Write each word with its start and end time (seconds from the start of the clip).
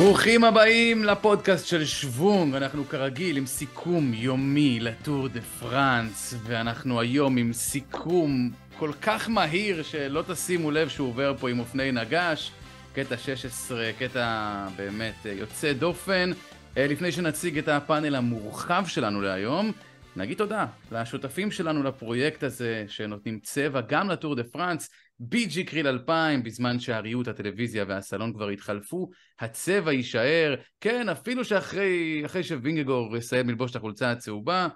ברוכים 0.00 0.44
הבאים 0.44 1.04
לפודקאסט 1.04 1.66
של 1.66 1.84
שוונג, 1.84 2.54
אנחנו 2.54 2.84
כרגיל 2.84 3.36
עם 3.36 3.46
סיכום 3.46 4.14
יומי 4.14 4.80
לטור 4.80 5.28
דה 5.28 5.40
פרנס, 5.40 6.34
ואנחנו 6.42 7.00
היום 7.00 7.36
עם 7.36 7.52
סיכום 7.52 8.50
כל 8.78 8.92
כך 9.02 9.28
מהיר 9.28 9.82
שלא 9.82 10.24
תשימו 10.28 10.70
לב 10.70 10.88
שהוא 10.88 11.08
עובר 11.08 11.34
פה 11.40 11.50
עם 11.50 11.58
אופני 11.58 11.92
נגש, 11.92 12.52
קטע 12.94 13.16
16, 13.16 13.90
קטע 13.98 14.66
באמת 14.76 15.14
יוצא 15.24 15.72
דופן. 15.72 16.30
אה, 16.76 16.86
לפני 16.86 17.12
שנציג 17.12 17.58
את 17.58 17.68
הפאנל 17.68 18.14
המורחב 18.14 18.84
שלנו 18.86 19.20
להיום, 19.20 19.72
נגיד 20.16 20.38
תודה 20.38 20.66
לשותפים 20.92 21.50
שלנו 21.50 21.82
לפרויקט 21.82 22.42
הזה 22.42 22.84
שנותנים 22.88 23.38
צבע 23.42 23.80
גם 23.80 24.10
לטור 24.10 24.34
דה 24.34 24.44
פרנס, 24.44 24.90
בי.ג'י 25.22 25.64
קריל 25.64 25.88
2000, 25.88 26.42
בזמן 26.42 26.78
שהריהוט, 26.78 27.28
הטלוויזיה 27.28 27.84
והסלון 27.88 28.32
כבר 28.32 28.48
התחלפו, 28.48 29.10
הצבע 29.38 29.92
יישאר, 29.92 30.54
כן, 30.80 31.08
אפילו 31.08 31.44
שאחרי 31.44 32.42
שווינגגור 32.42 33.16
יסיים 33.16 33.48
ללבוש 33.48 33.70
את 33.70 33.76
החולצה 33.76 34.10
הצהובה, 34.10 34.68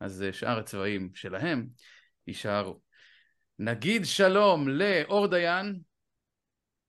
אז 0.00 0.22
אה, 0.22 0.32
שאר 0.32 0.58
הצבעים 0.58 1.10
שלהם 1.14 1.66
יישארו. 2.26 2.80
נגיד 3.58 4.04
שלום 4.04 4.68
לאור 4.68 5.26
דיין. 5.26 5.80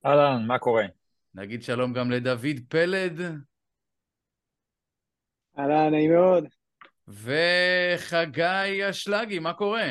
אהלן, 0.06 0.46
מה 0.48 0.60
קורה? 0.60 0.86
נגיד 1.36 1.64
שלום 1.64 1.94
גם 1.94 2.12
לדוד 2.12 2.60
פלד. 2.70 3.22
אהלן, 5.60 5.92
נעים 5.92 6.12
מאוד. 6.14 6.48
וחגי 7.08 8.90
אשלגי, 8.90 9.40
מה 9.40 9.54
קורה? 9.54 9.88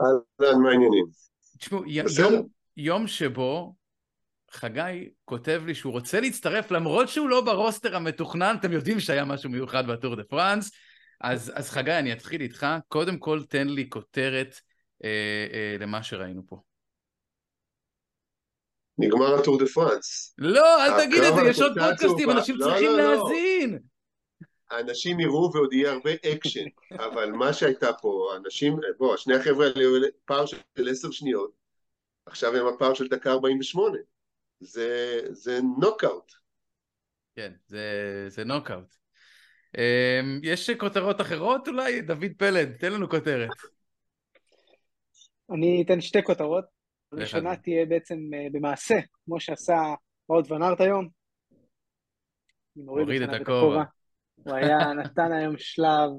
אהלן, 0.00 0.62
מה 0.62 0.68
העניינים? 0.70 1.33
תשמעו, 1.64 1.82
יום, 1.86 2.48
יום 2.76 3.06
שבו 3.06 3.74
חגי 4.50 5.08
כותב 5.24 5.62
לי 5.66 5.74
שהוא 5.74 5.92
רוצה 5.92 6.20
להצטרף 6.20 6.70
למרות 6.70 7.08
שהוא 7.08 7.28
לא 7.28 7.40
ב 7.40 7.48
roster 7.48 7.96
המתוכנן, 7.96 8.56
אתם 8.60 8.72
יודעים 8.72 9.00
שהיה 9.00 9.24
משהו 9.24 9.50
מיוחד 9.50 9.86
בטור 9.86 10.16
דה 10.16 10.24
פרנס, 10.24 10.70
אז, 11.20 11.52
אז 11.54 11.70
חגי, 11.70 11.92
אני 11.92 12.12
אתחיל 12.12 12.40
איתך. 12.40 12.66
קודם 12.88 13.18
כל, 13.18 13.42
תן 13.48 13.68
לי 13.68 13.88
כותרת 13.88 14.60
אה, 15.04 15.46
אה, 15.52 15.76
למה 15.80 16.02
שראינו 16.02 16.42
פה. 16.46 16.56
נגמר 18.98 19.34
הטור 19.34 19.58
דה 19.58 19.66
פרנס. 19.66 20.34
לא, 20.38 20.84
אל 20.84 21.04
תגיד 21.04 21.22
את 21.22 21.34
זה, 21.34 21.40
יש 21.50 21.60
עוד 21.60 21.72
פודקאסטים, 21.78 22.30
אנשים 22.30 22.56
לא, 22.56 22.66
צריכים 22.66 22.90
לא, 22.90 22.96
לא. 22.96 23.14
להאזין. 23.14 23.78
האנשים 24.70 25.20
יראו 25.20 25.50
ועוד 25.54 25.72
יהיה 25.72 25.92
הרבה 25.92 26.10
אקשן, 26.32 26.64
אבל 26.92 27.32
מה 27.32 27.52
שהייתה 27.52 27.92
פה, 27.92 28.34
אנשים, 28.36 28.76
בוא, 28.98 29.16
שני 29.16 29.34
החבר'ה 29.34 29.66
האלה 29.66 30.08
פער 30.24 30.46
של 30.46 30.88
עשר 30.90 31.10
שניות, 31.10 31.63
עכשיו 32.26 32.56
הם 32.56 32.66
הפער 32.66 32.94
של 32.94 33.08
דקה 33.08 33.30
ארבעים 33.30 33.58
ושמונה. 33.58 33.98
זה, 34.60 35.20
זה 35.30 35.60
נוקאוט. 35.80 36.32
כן, 37.36 37.52
זה, 37.66 38.24
זה 38.28 38.44
נוקאוט. 38.44 38.94
אמ, 39.78 40.40
יש 40.42 40.70
כותרות 40.70 41.20
אחרות 41.20 41.68
אולי? 41.68 42.00
דוד 42.00 42.32
פלד, 42.38 42.76
תן 42.76 42.92
לנו 42.92 43.08
כותרת. 43.08 43.48
אני 45.54 45.82
אתן 45.86 46.00
שתי 46.00 46.22
כותרות. 46.22 46.64
הראשונה 47.12 47.56
תהיה 47.56 47.86
בעצם 47.86 48.18
אה, 48.34 48.46
במעשה, 48.52 48.94
כמו 49.24 49.40
שעשה 49.40 49.76
מאוד 50.28 50.52
ונארט 50.52 50.80
היום. 50.80 51.08
מוריד 52.76 53.22
את 53.22 53.40
הכובע. 53.40 53.82
הוא 54.34 54.54
היה, 54.54 54.78
נתן 54.92 55.32
היום 55.32 55.58
שלב 55.58 56.10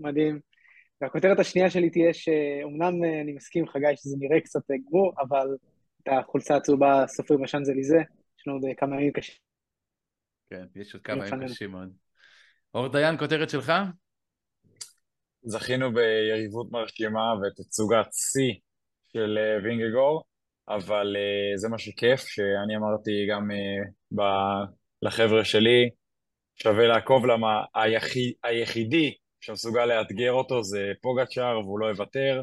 מדהים. 0.00 0.40
והכותרת 1.00 1.38
השנייה 1.38 1.70
שלי 1.70 1.90
תהיה 1.90 2.14
שאומנם 2.14 3.04
אה, 3.04 3.20
אני 3.20 3.32
מסכים 3.32 3.62
עם 3.62 3.68
חגי 3.68 3.96
שזה 3.96 4.16
נראה 4.18 4.40
קצת 4.40 4.70
אה, 4.70 4.76
גמור, 4.90 5.14
אבל 5.18 5.46
את 6.02 6.08
החולצה 6.08 6.56
הצהובה 6.56 7.04
סופרים 7.06 7.42
בשאנזליזה, 7.42 7.96
יש 8.38 8.46
לנו 8.46 8.56
עוד 8.56 8.64
כמה 8.76 8.96
ימים 8.96 9.12
קשים. 9.12 9.34
כן, 10.50 10.64
יש 10.76 10.94
עוד 10.94 11.02
כמה 11.02 11.28
ימים 11.28 11.48
קשים 11.48 11.70
מאוד. 11.70 11.92
אור 12.74 12.88
דיין, 12.88 13.18
כותרת 13.18 13.50
שלך? 13.50 13.72
זכינו 15.42 15.92
ביריבות 15.92 16.72
מרשימה 16.72 17.34
ותצוגת 17.34 18.12
שיא 18.12 18.60
של 19.12 19.38
אה, 19.38 19.62
וינגגור, 19.62 20.24
אבל 20.68 21.16
זה 21.56 21.68
מה 21.68 21.78
שכיף, 21.78 22.20
שאני 22.20 22.76
אמרתי 22.76 23.10
גם 23.30 23.50
לחבר'ה 25.02 25.44
שלי, 25.44 25.90
שווה 26.54 26.86
לעקוב 26.86 27.26
למה 27.26 27.64
היחיד, 27.74 28.32
היחידי 28.42 29.14
שמסוגל 29.46 29.84
לאתגר 29.84 30.32
אותו 30.32 30.62
זה 30.62 30.92
פוגצ'אר 31.02 31.60
והוא 31.60 31.78
לא 31.78 31.86
יוותר. 31.86 32.42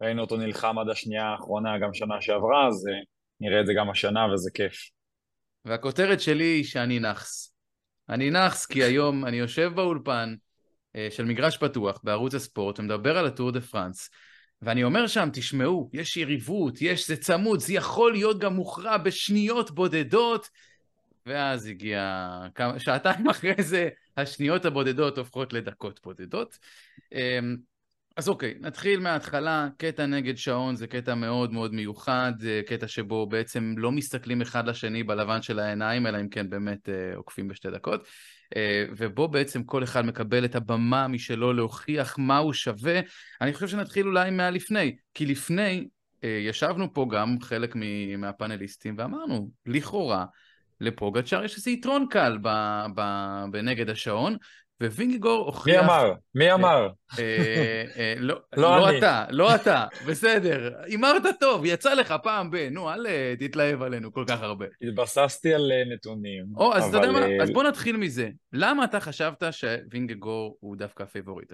ראינו 0.00 0.22
אותו 0.22 0.36
נלחם 0.36 0.78
עד 0.78 0.88
השנייה 0.88 1.24
האחרונה 1.24 1.78
גם 1.78 1.94
שנה 1.94 2.20
שעברה, 2.20 2.68
אז 2.68 2.86
אה, 2.88 2.92
נראה 3.40 3.60
את 3.60 3.66
זה 3.66 3.72
גם 3.78 3.90
השנה 3.90 4.32
וזה 4.32 4.50
כיף. 4.54 4.76
והכותרת 5.64 6.20
שלי 6.20 6.44
היא 6.44 6.64
שאני 6.64 6.98
נאחס. 6.98 7.54
אני 8.08 8.30
נאחס 8.30 8.66
כי 8.66 8.82
היום 8.82 9.26
אני 9.26 9.36
יושב 9.36 9.72
באולפן 9.74 10.34
אה, 10.96 11.08
של 11.10 11.24
מגרש 11.24 11.56
פתוח 11.56 12.00
בערוץ 12.04 12.34
הספורט 12.34 12.80
ומדבר 12.80 13.18
על 13.18 13.26
הטור 13.26 13.50
דה 13.50 13.60
פרנס. 13.60 14.10
ואני 14.62 14.84
אומר 14.84 15.06
שם, 15.06 15.28
תשמעו, 15.32 15.90
יש 15.92 16.16
יריבות, 16.16 16.82
יש, 16.82 17.08
זה 17.08 17.16
צמוד, 17.16 17.60
זה 17.60 17.72
יכול 17.72 18.12
להיות 18.12 18.38
גם 18.38 18.54
מוכרע 18.54 18.96
בשניות 18.96 19.70
בודדות, 19.70 20.48
ואז 21.26 21.66
הגיע, 21.66 22.30
כמה, 22.54 22.80
שעתיים 22.80 23.28
אחרי 23.28 23.54
זה, 23.58 23.88
השניות 24.16 24.64
הבודדות 24.64 25.18
הופכות 25.18 25.52
לדקות 25.52 26.00
בודדות. 26.04 26.58
אמ, 27.12 27.56
אז 28.16 28.28
אוקיי, 28.28 28.54
נתחיל 28.60 29.00
מההתחלה, 29.00 29.68
קטע 29.78 30.06
נגד 30.06 30.36
שעון 30.36 30.76
זה 30.76 30.86
קטע 30.86 31.14
מאוד 31.14 31.52
מאוד 31.52 31.74
מיוחד, 31.74 32.32
קטע 32.66 32.88
שבו 32.88 33.26
בעצם 33.26 33.74
לא 33.78 33.92
מסתכלים 33.92 34.42
אחד 34.42 34.68
לשני 34.68 35.02
בלבן 35.02 35.42
של 35.42 35.58
העיניים, 35.58 36.06
אלא 36.06 36.20
אם 36.20 36.28
כן 36.28 36.50
באמת 36.50 36.88
אה, 36.88 37.16
עוקפים 37.16 37.48
בשתי 37.48 37.70
דקות, 37.70 38.06
אה, 38.56 38.84
ובו 38.96 39.28
בעצם 39.28 39.64
כל 39.64 39.84
אחד 39.84 40.06
מקבל 40.06 40.44
את 40.44 40.54
הבמה 40.54 41.08
משלו 41.08 41.52
להוכיח 41.52 42.18
מה 42.18 42.38
הוא 42.38 42.52
שווה. 42.52 43.00
אני 43.40 43.52
חושב 43.52 43.68
שנתחיל 43.68 44.06
אולי 44.06 44.30
מהלפני, 44.30 44.96
כי 45.14 45.26
לפני 45.26 45.88
אה, 46.24 46.38
ישבנו 46.48 46.94
פה 46.94 47.06
גם 47.10 47.40
חלק 47.40 47.74
מהפאנליסטים 48.18 48.94
ואמרנו, 48.98 49.50
לכאורה, 49.66 50.24
לפוגצ'אר 50.80 51.44
יש 51.44 51.56
איזה 51.56 51.70
יתרון 51.70 52.06
קל 52.10 52.38
ב, 52.42 52.48
ב, 52.94 53.00
בנגד 53.50 53.90
השעון, 53.90 54.36
ווינגגור 54.82 55.46
הוכיח... 55.46 55.74
מי 55.74 55.86
אמר? 55.86 56.12
מי 56.34 56.48
אה, 56.48 56.54
אמר? 56.54 56.88
אה, 57.18 57.84
אה, 57.96 58.14
לא, 58.18 58.34
לא, 58.56 58.78
לא 58.78 58.98
אתה, 58.98 59.24
לא 59.30 59.54
אתה, 59.54 59.86
בסדר. 60.08 60.72
הימרת 60.84 61.22
טוב, 61.40 61.64
יצא 61.64 61.94
לך 61.94 62.14
פעם 62.22 62.50
ב... 62.50 62.56
נו, 62.70 62.92
אל 62.92 63.06
תתלהב 63.38 63.82
עלינו 63.82 64.12
כל 64.12 64.24
כך 64.28 64.42
הרבה. 64.42 64.66
התבססתי 64.82 65.54
על 65.54 65.72
נתונים. 65.94 66.44
או, 66.56 66.74
אז 66.74 66.84
אתה 66.88 66.96
יודע 66.96 67.12
מה? 67.12 67.26
אז 67.42 67.50
בוא 67.50 67.62
נתחיל 67.62 67.96
מזה. 67.96 68.28
למה 68.52 68.84
אתה 68.84 69.00
חשבת 69.00 69.42
שווינגגור 69.50 70.56
הוא 70.60 70.76
דווקא 70.76 71.02
ה 71.02 71.07
favorite? 71.07 71.52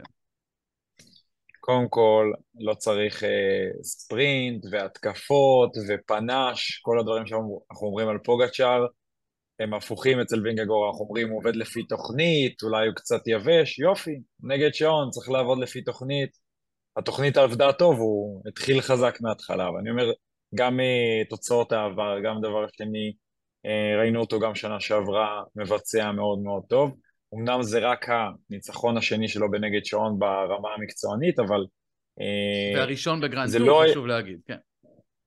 קודם 1.61 1.89
כל, 1.89 2.33
לא 2.61 2.75
צריך 2.75 3.25
אה, 3.25 3.83
ספרינט 3.83 4.65
והתקפות 4.71 5.77
ופנש, 5.89 6.81
כל 6.83 6.99
הדברים 6.99 7.27
שאנחנו 7.27 7.61
אומרים 7.83 8.09
על 8.09 8.19
פוגצ'אר. 8.19 8.87
הם 9.61 9.75
הפוכים 9.75 10.21
אצל 10.21 10.41
וינגגור, 10.45 10.89
אנחנו 10.89 11.05
אומרים 11.05 11.31
הוא 11.31 11.39
עובד 11.39 11.57
לפי 11.57 11.83
תוכנית, 11.83 12.63
אולי 12.63 12.87
הוא 12.87 12.95
קצת 12.95 13.21
יבש, 13.27 13.79
יופי, 13.79 14.21
נגד 14.43 14.75
שעון 14.75 15.11
צריך 15.11 15.31
לעבוד 15.31 15.59
לפי 15.59 15.83
תוכנית. 15.83 16.31
התוכנית 16.97 17.37
עבדה 17.37 17.73
טוב, 17.73 17.99
הוא 17.99 18.43
התחיל 18.49 18.81
חזק 18.81 19.19
מההתחלה, 19.21 19.71
ואני 19.71 19.91
אומר, 19.91 20.13
גם 20.55 20.81
תוצאות 21.29 21.73
העבר, 21.73 22.17
גם 22.25 22.41
דבר 22.41 22.67
שני, 22.77 23.13
uh, 23.67 24.01
ראינו 24.01 24.21
אותו 24.21 24.41
גם 24.41 24.55
שנה 24.55 24.81
שעברה, 24.81 25.43
מבצע 25.57 26.13
מאוד 26.13 26.39
מאוד 26.39 26.63
טוב. 26.69 26.97
אמנם 27.35 27.63
זה 27.63 27.79
רק 27.79 28.07
הניצחון 28.09 28.97
השני 28.97 29.29
שלו 29.29 29.51
בנגד 29.51 29.85
שעון 29.85 30.19
ברמה 30.19 30.69
המקצוענית, 30.77 31.39
אבל... 31.39 31.65
Uh, 32.21 32.77
והראשון 32.77 33.21
בגרנד 33.21 33.59
טור, 33.59 33.67
לא... 33.67 33.85
חשוב 33.91 34.07
להגיד, 34.07 34.41
כן. 34.47 34.57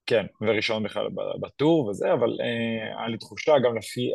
כן, 0.06 0.26
וראשון 0.42 0.84
בכלל 0.84 1.08
בטור 1.42 1.88
וזה, 1.88 2.14
אבל 2.14 2.30
אה, 2.42 3.00
היה 3.00 3.08
לי 3.08 3.18
תחושה 3.18 3.54
גם 3.66 3.78
לפי 3.78 4.12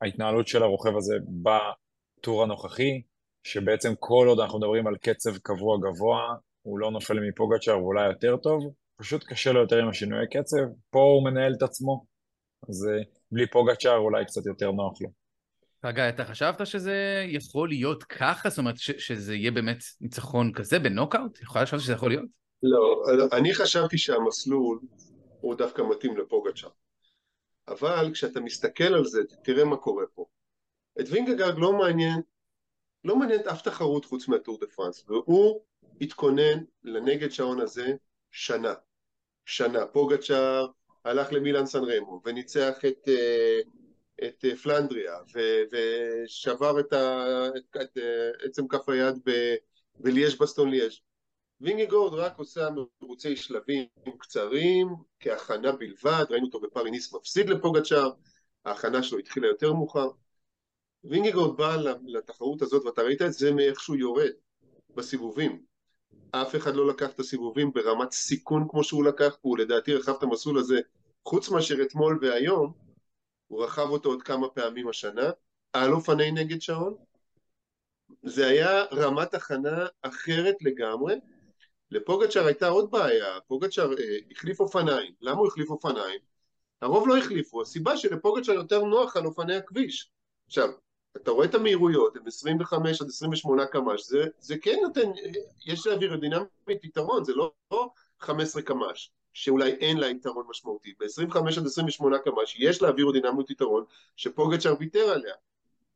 ההתנהלות 0.00 0.48
של 0.48 0.62
הרוכב 0.62 0.96
הזה 0.96 1.16
בטור 1.42 2.42
הנוכחי, 2.42 3.02
שבעצם 3.44 3.92
כל 3.98 4.26
עוד 4.28 4.40
אנחנו 4.40 4.58
מדברים 4.58 4.86
על 4.86 4.96
קצב 4.96 5.36
קבוע 5.38 5.78
גבוה, 5.78 6.34
הוא 6.62 6.78
לא 6.78 6.90
נופל 6.90 7.20
מפוגצ'ר 7.20 7.78
ואולי 7.78 8.06
יותר 8.06 8.36
טוב, 8.36 8.72
פשוט 8.96 9.24
קשה 9.24 9.52
לו 9.52 9.60
יותר 9.60 9.78
עם 9.78 9.88
השינויי 9.88 10.26
קצב, 10.30 10.56
פה 10.90 10.98
הוא 10.98 11.24
מנהל 11.24 11.54
את 11.56 11.62
עצמו, 11.62 12.04
אז 12.68 12.88
אה, 12.90 13.02
בלי 13.30 13.46
פוגצ'ר 13.46 13.96
אולי 13.96 14.24
קצת 14.24 14.46
יותר 14.46 14.70
נוח 14.70 15.02
לו. 15.02 15.08
חגי, 15.86 16.08
אתה 16.08 16.24
חשבת 16.24 16.66
שזה 16.66 17.24
יכול 17.28 17.68
להיות 17.68 18.04
ככה? 18.04 18.48
זאת 18.48 18.58
אומרת, 18.58 18.78
שזה 18.78 19.34
יהיה 19.34 19.50
באמת 19.50 19.78
ניצחון 20.00 20.52
כזה 20.52 20.78
בנוקאוט? 20.78 21.42
יכולה 21.42 21.62
לחשוב 21.62 21.80
שזה 21.80 21.92
יכול 21.92 22.10
להיות? 22.10 22.43
לא, 22.66 23.04
אני 23.32 23.54
חשבתי 23.54 23.98
שהמסלול 23.98 24.80
הוא 25.40 25.54
דווקא 25.54 25.82
מתאים 25.82 26.16
לפוגצ'ה. 26.16 26.68
אבל 27.68 28.10
כשאתה 28.12 28.40
מסתכל 28.40 28.94
על 28.94 29.04
זה, 29.04 29.20
תראה 29.42 29.64
מה 29.64 29.76
קורה 29.76 30.04
פה. 30.14 30.26
את 31.00 31.04
וינגגרד 31.10 31.58
לא 31.58 31.72
מעניין, 31.72 32.20
לא 33.04 33.16
מעניין 33.16 33.40
אף 33.40 33.62
תחרות 33.62 34.04
חוץ 34.04 34.28
מהטור 34.28 34.60
דה 34.60 34.66
פרנס, 34.66 35.04
והוא 35.08 35.60
התכונן 36.00 36.64
לנגד 36.84 37.30
שעון 37.30 37.60
הזה 37.60 37.94
שנה. 38.30 38.74
שנה. 39.44 39.86
פוגצ'אר 39.86 40.66
הלך 41.04 41.32
למילאן 41.32 41.66
סן 41.66 41.84
רמו 41.84 42.20
וניצח 42.24 42.78
את, 42.88 43.08
אה, 43.08 43.60
את 44.28 44.44
אה, 44.44 44.56
פלנדריה 44.56 45.12
ו- 45.34 45.62
ושבר 45.72 46.80
את, 46.80 46.92
ה- 46.92 47.46
את, 47.56 47.76
את 47.82 47.98
עצם 48.44 48.68
כף 48.68 48.88
היד 48.88 49.14
ב- 49.26 49.54
בליאז' 50.00 50.38
בסטון 50.38 50.70
ליאז'. 50.70 50.98
וינגגורד 51.60 52.14
רק 52.14 52.38
עושה 52.38 52.68
מרוצי 53.02 53.36
שלבים 53.36 53.86
קצרים 54.18 54.88
כהכנה 55.20 55.72
בלבד, 55.72 56.24
ראינו 56.30 56.46
אותו 56.46 56.60
בפארי 56.60 56.90
ניס 56.90 57.14
מפסיד 57.14 57.50
לפוגצ'אר, 57.50 58.10
ההכנה 58.64 59.02
שלו 59.02 59.18
התחילה 59.18 59.48
יותר 59.48 59.72
מאוחר. 59.72 60.08
וינגגורד 61.04 61.56
בא 61.56 61.76
לתחרות 62.06 62.62
הזאת 62.62 62.84
ואתה 62.84 63.02
ראית 63.02 63.22
את 63.22 63.32
זה 63.32 63.52
מאיך 63.52 63.80
שהוא 63.80 63.96
יורד 63.96 64.30
בסיבובים. 64.94 65.62
אף 66.30 66.56
אחד 66.56 66.74
לא 66.74 66.88
לקח 66.88 67.10
את 67.10 67.20
הסיבובים 67.20 67.72
ברמת 67.72 68.12
סיכון 68.12 68.66
כמו 68.68 68.84
שהוא 68.84 69.04
לקח, 69.04 69.36
הוא 69.40 69.58
לדעתי 69.58 69.94
רכב 69.94 70.12
את 70.12 70.22
המסלול 70.22 70.58
הזה 70.58 70.80
חוץ 71.24 71.48
מאשר 71.48 71.82
אתמול 71.82 72.18
והיום, 72.22 72.72
הוא 73.46 73.64
רכב 73.64 73.88
אותו 73.88 74.08
עוד 74.08 74.22
כמה 74.22 74.48
פעמים 74.48 74.88
השנה, 74.88 75.30
על 75.72 75.92
אופני 75.92 76.30
נגד 76.30 76.60
שעון. 76.60 76.94
זה 78.22 78.46
היה 78.46 78.84
רמת 78.92 79.34
הכנה 79.34 79.86
אחרת 80.02 80.54
לגמרי. 80.60 81.14
לפוגצ'ר 81.90 82.46
הייתה 82.46 82.68
עוד 82.68 82.90
בעיה, 82.90 83.40
פוגצ'ר 83.46 83.92
אה, 83.92 84.16
החליף 84.30 84.60
אופניים. 84.60 85.12
למה 85.20 85.38
הוא 85.38 85.46
החליף 85.46 85.70
אופניים? 85.70 86.20
הרוב 86.82 87.08
לא 87.08 87.18
החליפו, 87.18 87.62
הסיבה 87.62 87.96
שלפוגצ'ר 87.96 88.52
יותר 88.52 88.84
נוח 88.84 89.16
על 89.16 89.26
אופני 89.26 89.56
הכביש. 89.56 90.10
עכשיו, 90.46 90.68
אתה 91.16 91.30
רואה 91.30 91.46
את 91.46 91.54
המהירויות, 91.54 92.16
הן 92.16 92.22
25 92.26 93.02
עד 93.02 93.08
28 93.08 93.66
קמ"ש, 93.66 94.08
זה, 94.08 94.24
זה 94.38 94.58
כן 94.58 94.78
נותן, 94.82 95.10
יש 95.66 95.86
לאווירודינמית 95.86 96.84
יתרון, 96.84 97.24
זה 97.24 97.34
לא, 97.34 97.52
לא 97.70 97.90
15 98.20 98.62
קמ"ש, 98.62 99.10
שאולי 99.32 99.72
אין 99.72 99.96
לה 99.96 100.06
יתרון 100.06 100.46
משמעותי. 100.48 100.94
ב-25 101.00 101.38
עד 101.38 101.66
28 101.66 102.18
קמ"ש 102.18 102.56
יש 102.58 102.82
לאווירודינמיות 102.82 103.50
יתרון 103.50 103.84
שפוגצ'ר 104.16 104.74
ויתר 104.80 105.10
עליה. 105.10 105.34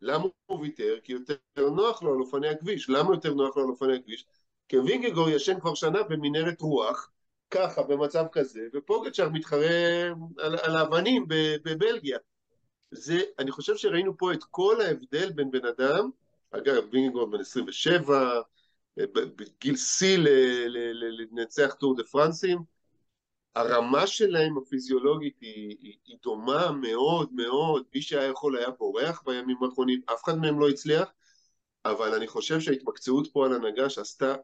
למה 0.00 0.24
הוא 0.46 0.60
ויתר? 0.60 0.98
כי 1.02 1.12
יותר 1.12 1.36
נוח 1.56 2.02
לו 2.02 2.14
על 2.14 2.20
אופני 2.20 2.48
הכביש. 2.48 2.90
למה 2.90 3.14
יותר 3.14 3.34
נוח 3.34 3.56
לו 3.56 3.62
על 3.62 3.68
אופני 3.68 3.96
הכביש? 3.96 4.26
כי 4.68 4.78
וינגגור 4.78 5.30
ישן 5.30 5.60
כבר 5.60 5.74
שנה 5.74 6.02
במנהרת 6.02 6.60
רוח, 6.60 7.10
ככה, 7.50 7.82
במצב 7.82 8.24
כזה, 8.32 8.60
ופוגצ'ר 8.74 9.28
מתחרה 9.28 10.06
על, 10.38 10.56
על 10.62 10.76
האבנים 10.76 11.24
בבלגיה. 11.64 12.18
זה, 12.90 13.22
אני 13.38 13.50
חושב 13.50 13.76
שראינו 13.76 14.18
פה 14.18 14.32
את 14.32 14.44
כל 14.44 14.80
ההבדל 14.80 15.32
בין 15.32 15.50
בן 15.50 15.66
אדם, 15.66 16.10
אגב, 16.50 16.84
וינגגורד 16.92 17.30
בן 17.30 17.40
27, 17.40 18.40
בגיל 18.96 19.76
שיא 19.76 20.18
לנצח 21.32 21.74
טור 21.80 21.96
דה 21.96 22.04
פרנסים, 22.04 22.58
הרמה 23.54 24.06
שלהם 24.06 24.58
הפיזיולוגית 24.58 25.36
היא, 25.40 25.76
היא, 25.80 25.94
היא 26.04 26.16
דומה 26.22 26.72
מאוד 26.72 27.32
מאוד, 27.32 27.84
מי 27.94 28.02
שהיה 28.02 28.28
יכול 28.28 28.58
היה 28.58 28.70
בורח 28.70 29.22
בימים 29.26 29.56
האחרונים, 29.62 30.00
אף 30.12 30.24
אחד 30.24 30.38
מהם 30.38 30.60
לא 30.60 30.68
הצליח, 30.68 31.08
אבל 31.84 32.14
אני 32.14 32.26
חושב 32.26 32.60
שההתמקצעות 32.60 33.28
פה 33.32 33.46
על 33.46 33.52
הנגש 33.52 33.98
עשתה 33.98 34.34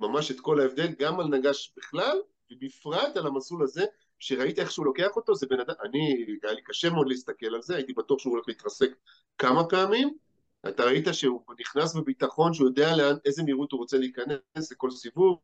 ממש 0.00 0.30
את 0.30 0.40
כל 0.40 0.60
ההבדל, 0.60 0.86
גם 0.98 1.20
על 1.20 1.26
נגש 1.26 1.72
בכלל, 1.76 2.18
ובפרט 2.50 3.16
על 3.16 3.26
המסלול 3.26 3.62
הזה, 3.62 3.84
שראית 4.18 4.58
איך 4.58 4.70
שהוא 4.70 4.86
לוקח 4.86 5.16
אותו, 5.16 5.34
זה 5.34 5.46
בן 5.50 5.60
אדם, 5.60 5.74
אני, 5.84 6.26
היה 6.42 6.52
לי 6.52 6.62
קשה 6.62 6.90
מאוד 6.90 7.08
להסתכל 7.08 7.54
על 7.54 7.62
זה, 7.62 7.76
הייתי 7.76 7.92
בטוח 7.92 8.18
שהוא 8.18 8.32
הולך 8.32 8.44
להתרסק 8.48 8.90
כמה 9.38 9.64
פעמים, 9.64 10.14
אתה 10.68 10.84
ראית 10.84 11.06
שהוא 11.12 11.42
נכנס 11.60 11.94
בביטחון, 11.94 12.54
שהוא 12.54 12.68
יודע 12.68 12.96
לאן, 12.96 13.16
איזה 13.24 13.42
מהירות 13.42 13.72
הוא 13.72 13.80
רוצה 13.80 13.98
להיכנס 13.98 14.72
לכל 14.72 14.90
סיבוב, 14.90 15.38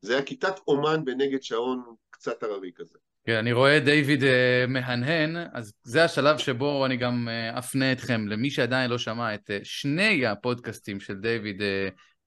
זה 0.00 0.12
היה 0.12 0.22
כיתת 0.22 0.54
אומן 0.68 1.04
בנגד 1.04 1.42
שעון 1.42 1.82
קצת 2.10 2.42
הררי 2.42 2.70
כזה. 2.74 2.98
כן, 3.24 3.36
אני 3.36 3.52
רואה 3.52 3.80
דיוויד 3.80 4.22
uh, 4.22 4.26
מהנהן, 4.68 5.36
אז 5.52 5.72
זה 5.82 6.04
השלב 6.04 6.38
שבו 6.38 6.86
אני 6.86 6.96
גם 6.96 7.28
uh, 7.28 7.58
אפנה 7.58 7.92
אתכם, 7.92 8.28
למי 8.28 8.50
שעדיין 8.50 8.90
לא 8.90 8.98
שמע 8.98 9.34
את 9.34 9.50
uh, 9.50 9.64
שני 9.64 10.26
הפודקאסטים 10.26 11.00
של 11.00 11.14
דיוויד 11.14 11.60
uh, 11.60 11.64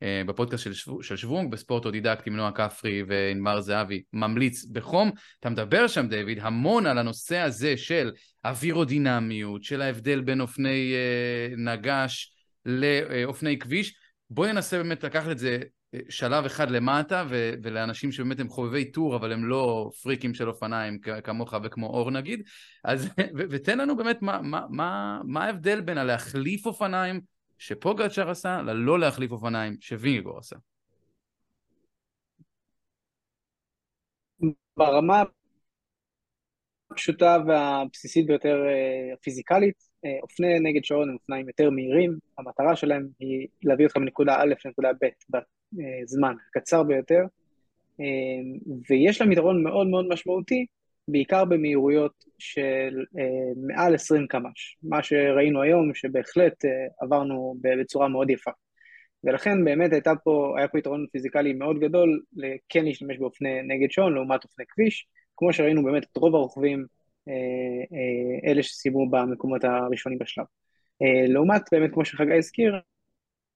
בפודקאסט 0.03 0.63
של, 0.63 0.73
שו, 0.73 1.03
של 1.03 1.15
שוונג, 1.15 1.51
בספורט 1.51 1.85
אודידקט 1.85 2.27
עם 2.27 2.35
נועה 2.35 2.51
כפרי 2.51 3.03
וענבר 3.07 3.61
זהבי, 3.61 4.03
ממליץ 4.13 4.65
בחום. 4.65 5.11
אתה 5.39 5.49
מדבר 5.49 5.87
שם, 5.87 6.07
דיוויד, 6.07 6.39
המון 6.41 6.85
על 6.85 6.97
הנושא 6.97 7.37
הזה 7.37 7.77
של 7.77 8.11
אווירודינמיות, 8.45 9.63
של 9.63 9.81
ההבדל 9.81 10.21
בין 10.21 10.41
אופני 10.41 10.93
אה, 10.93 11.55
נגש 11.57 12.33
לאופני 12.65 13.59
כביש. 13.59 13.95
בואי 14.29 14.53
ננסה 14.53 14.77
באמת 14.77 15.03
לקחת 15.03 15.31
את 15.31 15.37
זה 15.37 15.59
אה, 15.93 15.99
שלב 16.09 16.45
אחד 16.45 16.71
למטה, 16.71 17.23
ו- 17.29 17.53
ולאנשים 17.63 18.11
שבאמת 18.11 18.39
הם 18.39 18.49
חובבי 18.49 18.91
טור, 18.91 19.15
אבל 19.15 19.31
הם 19.31 19.45
לא 19.45 19.89
פריקים 20.03 20.33
של 20.33 20.49
אופניים 20.49 20.99
כמוך 21.23 21.53
וכמו 21.63 21.87
אור 21.87 22.11
נגיד, 22.11 22.43
אז 22.83 23.05
ו- 23.37 23.43
ותן 23.49 23.77
לנו 23.77 23.97
באמת 23.97 24.21
מה, 24.21 24.41
מה, 24.41 24.61
מה, 24.69 25.19
מה 25.23 25.45
ההבדל 25.45 25.81
בין 25.81 25.97
הלהחליף 25.97 26.65
אופניים 26.65 27.34
שפוגצ'אר 27.57 28.29
עשה, 28.29 28.61
ללא 28.61 28.99
להחליף 28.99 29.31
אופניים 29.31 29.77
שווינגגור 29.79 30.37
עשה. 30.39 30.55
ברמה 34.77 35.23
הפשוטה 36.91 37.37
והבסיסית 37.47 38.27
ביותר 38.27 38.65
אה, 38.67 39.13
הפיזיקלית, 39.13 39.75
אה, 40.05 40.19
אופני 40.21 40.59
נגד 40.59 40.83
שעון 40.83 41.09
הם 41.09 41.15
אופניים 41.15 41.47
יותר 41.47 41.69
מהירים, 41.69 42.17
המטרה 42.37 42.75
שלהם 42.75 43.07
היא 43.19 43.47
להביא 43.63 43.85
אותך 43.85 43.97
מנקודה 43.97 44.35
א' 44.35 44.53
לנקודה 44.65 44.89
ב' 45.01 45.37
בזמן 45.73 46.35
הקצר 46.49 46.83
ביותר, 46.83 47.21
אה, 47.99 48.05
ויש 48.89 49.21
להם 49.21 49.31
יתרון 49.31 49.63
מאוד 49.63 49.87
מאוד 49.87 50.05
משמעותי 50.09 50.65
בעיקר 51.07 51.45
במהירויות 51.45 52.25
של 52.39 53.03
אה, 53.19 53.53
מעל 53.67 53.95
20 53.95 54.27
קמ"ש, 54.27 54.77
מה 54.83 55.03
שראינו 55.03 55.61
היום 55.61 55.93
שבהחלט 55.93 56.65
אה, 56.65 56.69
עברנו 57.01 57.55
בצורה 57.61 58.07
מאוד 58.07 58.29
יפה. 58.29 58.51
ולכן 59.23 59.65
באמת 59.65 59.93
הייתה 59.93 60.11
פה, 60.23 60.53
היה 60.57 60.67
פה 60.67 60.79
יתרון 60.79 61.05
פיזיקלי 61.11 61.53
מאוד 61.53 61.79
גדול 61.79 62.21
לכן 62.33 62.85
להשתמש 62.85 63.17
באופני 63.17 63.61
נגד 63.61 63.91
שעון 63.91 64.13
לעומת 64.13 64.43
אופני 64.43 64.65
כביש, 64.69 65.07
כמו 65.37 65.53
שראינו 65.53 65.83
באמת 65.83 66.03
את 66.03 66.17
רוב 66.17 66.35
הרוכבים, 66.35 66.85
אה, 67.27 67.33
אה, 67.33 68.51
אלה 68.51 68.63
שסיימו 68.63 69.09
במקומות 69.09 69.63
הראשונים 69.63 70.19
בשלב. 70.19 70.45
אה, 71.01 71.27
לעומת 71.27 71.61
באמת 71.71 71.91
כמו 71.93 72.05
שחגי 72.05 72.33
הזכיר, 72.37 72.75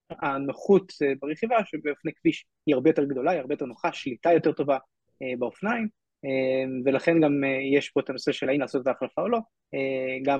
הנוחות 0.09 0.93
אה, 1.01 1.13
ברכיבה 1.21 1.57
שבאופני 1.65 2.11
כביש 2.13 2.45
היא 2.65 2.75
הרבה 2.75 2.89
יותר 2.89 3.03
גדולה, 3.03 3.31
היא 3.31 3.39
הרבה 3.39 3.53
יותר 3.53 3.65
נוחה, 3.65 3.93
שליטה 3.93 4.33
יותר 4.33 4.51
טובה 4.51 4.77
אה, 5.21 5.33
באופניים, 5.39 5.87
ולכן 6.85 7.21
גם 7.21 7.43
אה, 7.43 7.77
יש 7.77 7.89
פה 7.89 7.99
את 7.99 8.09
הנושא 8.09 8.31
של 8.31 8.49
האם 8.49 8.59
לעשות 8.59 8.81
את 8.81 8.87
ההחלפה 8.87 9.21
או 9.21 9.29
לא, 9.29 9.39
אה, 9.73 10.17
גם 10.23 10.39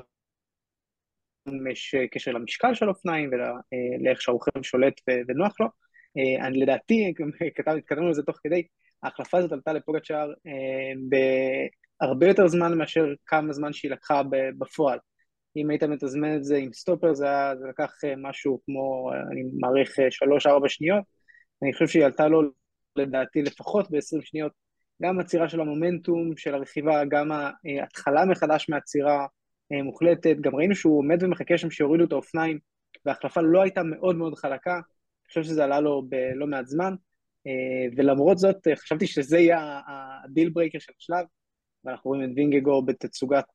יש 1.72 1.96
קשר 2.12 2.32
למשקל 2.32 2.74
של 2.74 2.90
אופניים 2.90 3.30
ולאיך 3.30 4.18
אה, 4.18 4.22
שהרוכב 4.22 4.62
שולט 4.62 4.94
ונוח 5.28 5.60
לו. 5.60 5.68
אני 6.42 6.60
לדעתי, 6.60 7.14
כתבנו 7.86 8.10
לזה 8.10 8.24
תוך 8.24 8.38
כדי, 8.44 8.64
ההחלפה 9.04 9.38
הזאת 9.38 9.52
עלתה 9.52 9.74
לפוגצ'אר 9.74 10.34
בהרבה 11.10 12.28
יותר 12.28 12.48
זמן 12.48 12.78
מאשר 12.78 13.06
כמה 13.26 13.54
זמן 13.54 13.74
שהיא 13.74 13.92
לקחה 13.92 14.22
בפועל. 14.58 15.00
אם 15.58 15.70
היית 15.70 15.84
מתזמן 15.84 16.36
את 16.36 16.44
זה 16.44 16.58
עם 16.58 16.74
סטופר, 16.74 17.14
זה, 17.14 17.26
היה, 17.26 17.56
זה 17.56 17.68
לקח 17.68 17.94
משהו 18.18 18.62
כמו, 18.66 19.12
אני 19.32 19.42
מעריך, 19.60 19.96
3-4 20.00 20.68
שניות. 20.68 21.04
אני 21.64 21.74
חושב 21.74 21.88
שהיא 21.88 22.06
עלתה 22.06 22.28
לו, 22.28 22.42
לדעתי, 22.96 23.42
לפחות 23.42 23.92
ב-20 23.92 24.22
שניות 24.22 24.52
גם 25.02 25.20
עצירה 25.20 25.50
של 25.50 25.62
המומנטום 25.62 26.38
של 26.38 26.56
הרכיבה, 26.56 27.06
גם 27.06 27.32
ההתחלה 27.32 28.26
מחדש 28.26 28.70
מהעצירה 28.70 29.26
אה, 29.72 29.84
מוחלטת, 29.84 30.36
גם 30.42 30.56
ראינו 30.56 30.76
שהוא 30.76 30.98
עומד 30.98 31.24
ומחכה 31.24 31.58
שם 31.58 31.72
שיורידו 31.72 32.04
את 32.04 32.12
האופניים, 32.12 32.60
וההחלפה 33.06 33.42
לא 33.42 33.62
הייתה 33.62 33.84
מאוד 33.84 34.16
מאוד 34.16 34.36
חלקה, 34.36 34.74
אני 34.74 35.28
חושב 35.28 35.44
שזה 35.44 35.64
עלה 35.64 35.80
לו 35.80 36.04
בלא 36.10 36.48
מעט 36.48 36.66
זמן, 36.66 36.96
אה, 37.48 37.52
ולמרות 37.98 38.38
זאת 38.38 38.68
אה, 38.68 38.76
חשבתי 38.76 39.08
שזה 39.08 39.38
יהיה 39.40 39.82
ה 40.26 40.30
deal 40.30 40.50
breaker 40.50 40.80
של 40.80 40.92
השלב, 40.98 41.26
ואנחנו 41.84 42.12
רואים 42.12 42.32
את 42.32 42.36
וינגגור 42.36 42.86
בתצוגת 42.86 43.46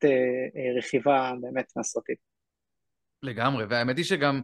רכיבה 0.78 1.32
באמת 1.40 1.66
מהסרטים. 1.76 2.18
לגמרי, 3.22 3.64
והאמת 3.64 3.96
היא 3.96 4.04
שגם 4.04 4.40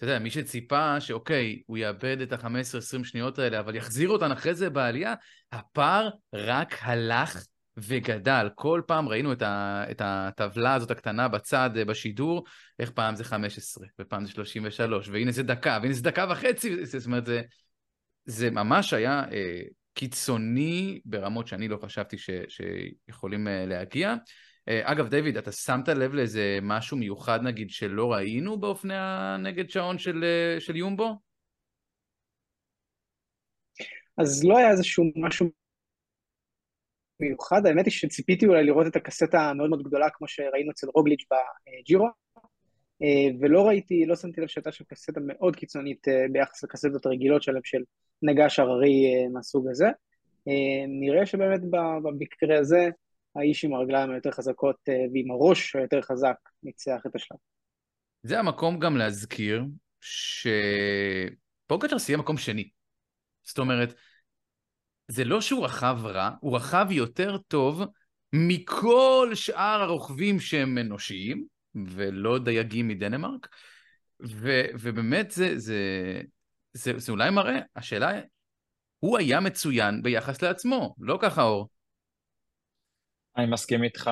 אתה 0.00 0.08
יודע, 0.08 0.18
מי 0.18 0.30
שציפה 0.30 1.00
שאוקיי, 1.00 1.62
הוא 1.66 1.78
יאבד 1.78 2.20
את 2.20 2.32
ה-15-20 2.32 3.04
שניות 3.04 3.38
האלה, 3.38 3.60
אבל 3.60 3.74
יחזיר 3.76 4.08
אותן 4.08 4.32
אחרי 4.32 4.54
זה 4.54 4.70
בעלייה, 4.70 5.14
הפער 5.52 6.08
רק 6.34 6.76
הלך 6.80 7.44
וגדל. 7.76 8.48
כל 8.54 8.82
פעם 8.86 9.08
ראינו 9.08 9.32
את, 9.32 9.42
ה, 9.42 9.84
את 9.90 10.02
הטבלה 10.04 10.74
הזאת 10.74 10.90
הקטנה 10.90 11.28
בצד 11.28 11.70
אה, 11.76 11.84
בשידור, 11.84 12.44
איך 12.78 12.90
פעם 12.90 13.16
זה 13.16 13.24
15, 13.24 13.86
ופעם 14.00 14.24
זה 14.24 14.32
33, 14.32 15.08
והנה 15.08 15.32
זה 15.32 15.42
דקה, 15.42 15.78
והנה 15.82 15.94
זה 15.94 16.02
דקה 16.02 16.26
וחצי, 16.30 16.86
זאת 16.86 17.06
אומרת, 17.06 17.26
זה, 17.26 17.42
זה 18.24 18.50
ממש 18.50 18.92
היה 18.92 19.24
אה, 19.32 19.60
קיצוני 19.94 21.00
ברמות 21.04 21.46
שאני 21.46 21.68
לא 21.68 21.78
חשבתי 21.82 22.18
ש, 22.18 22.30
שיכולים 22.48 23.48
אה, 23.48 23.66
להגיע. 23.66 24.14
אה, 24.68 24.92
אגב, 24.92 25.08
דיוויד, 25.08 25.36
אתה 25.36 25.52
שמת 25.52 25.88
לב 25.88 26.14
לאיזה 26.14 26.58
משהו 26.62 26.96
מיוחד, 26.96 27.40
נגיד, 27.42 27.70
שלא 27.70 28.12
ראינו 28.12 28.60
באופני 28.60 28.94
הנגד 28.96 29.70
שעון 29.70 29.98
של, 29.98 30.24
אה, 30.24 30.60
של 30.60 30.76
יומבו? 30.76 31.18
אז 34.18 34.44
לא 34.44 34.58
היה 34.58 34.70
איזשהו 34.70 35.04
משהו 35.16 35.46
מיוחד, 37.20 37.66
האמת 37.66 37.84
היא 37.84 37.92
שציפיתי 37.92 38.46
אולי 38.46 38.64
לראות 38.64 38.86
את 38.86 38.96
הקסטה 38.96 39.40
המאוד 39.40 39.70
מאוד 39.70 39.82
גדולה, 39.82 40.10
כמו 40.10 40.28
שראינו 40.28 40.70
אצל 40.70 40.86
רוגליץ' 40.94 41.24
בג'ירו, 41.30 42.06
אה, 43.02 43.36
ולא 43.40 43.66
ראיתי, 43.68 44.06
לא 44.06 44.16
שמתי 44.16 44.40
לב 44.40 44.46
שהייתה 44.46 44.72
שם 44.72 44.84
קסטה 44.84 45.20
מאוד 45.26 45.56
קיצונית 45.56 46.06
ביחס 46.32 46.64
לקסטות 46.64 47.06
הרגילות 47.06 47.42
שלהם 47.42 47.64
של 47.64 47.82
נגש 48.22 48.58
הררי 48.58 49.26
מהסוג 49.32 49.68
הזה. 49.70 49.86
נראה 50.88 51.26
שבאמת 51.26 51.60
במקרה 52.02 52.58
הזה, 52.58 52.88
האיש 53.36 53.64
עם 53.64 53.74
הרגליים 53.74 54.10
היותר 54.10 54.30
חזקות 54.30 54.76
ועם 54.88 55.30
הראש 55.30 55.76
היותר 55.76 56.02
חזק 56.02 56.36
ניצח 56.62 57.00
את 57.06 57.14
השלב. 57.14 57.38
זה 58.22 58.38
המקום 58.38 58.78
גם 58.78 58.96
להזכיר 58.96 59.64
שפוגצ'ר 60.00 61.98
סיים 61.98 62.18
מקום 62.18 62.36
שני. 62.36 62.68
זאת 63.44 63.58
אומרת, 63.58 63.94
זה 65.08 65.24
לא 65.24 65.40
שהוא 65.40 65.64
רכב 65.64 65.98
רע, 66.04 66.30
הוא 66.40 66.56
רכב 66.56 66.86
יותר 66.90 67.38
טוב 67.38 67.82
מכל 68.32 69.30
שאר 69.34 69.82
הרוכבים 69.82 70.40
שהם 70.40 70.78
אנושיים, 70.78 71.44
ולא 71.86 72.38
דייגים 72.38 72.88
מדנמרק, 72.88 73.48
ו, 74.26 74.62
ובאמת 74.80 75.30
זה, 75.30 75.58
זה, 75.58 75.80
זה, 76.72 76.92
זה 76.96 77.12
אולי 77.12 77.30
מראה, 77.30 77.60
השאלה, 77.76 78.20
הוא 78.98 79.18
היה 79.18 79.40
מצוין 79.40 80.02
ביחס 80.02 80.42
לעצמו, 80.42 80.94
לא 80.98 81.18
ככה 81.22 81.42
אור. 81.42 81.68
אני 83.40 83.50
מסכים 83.50 83.84
איתך, 83.84 84.10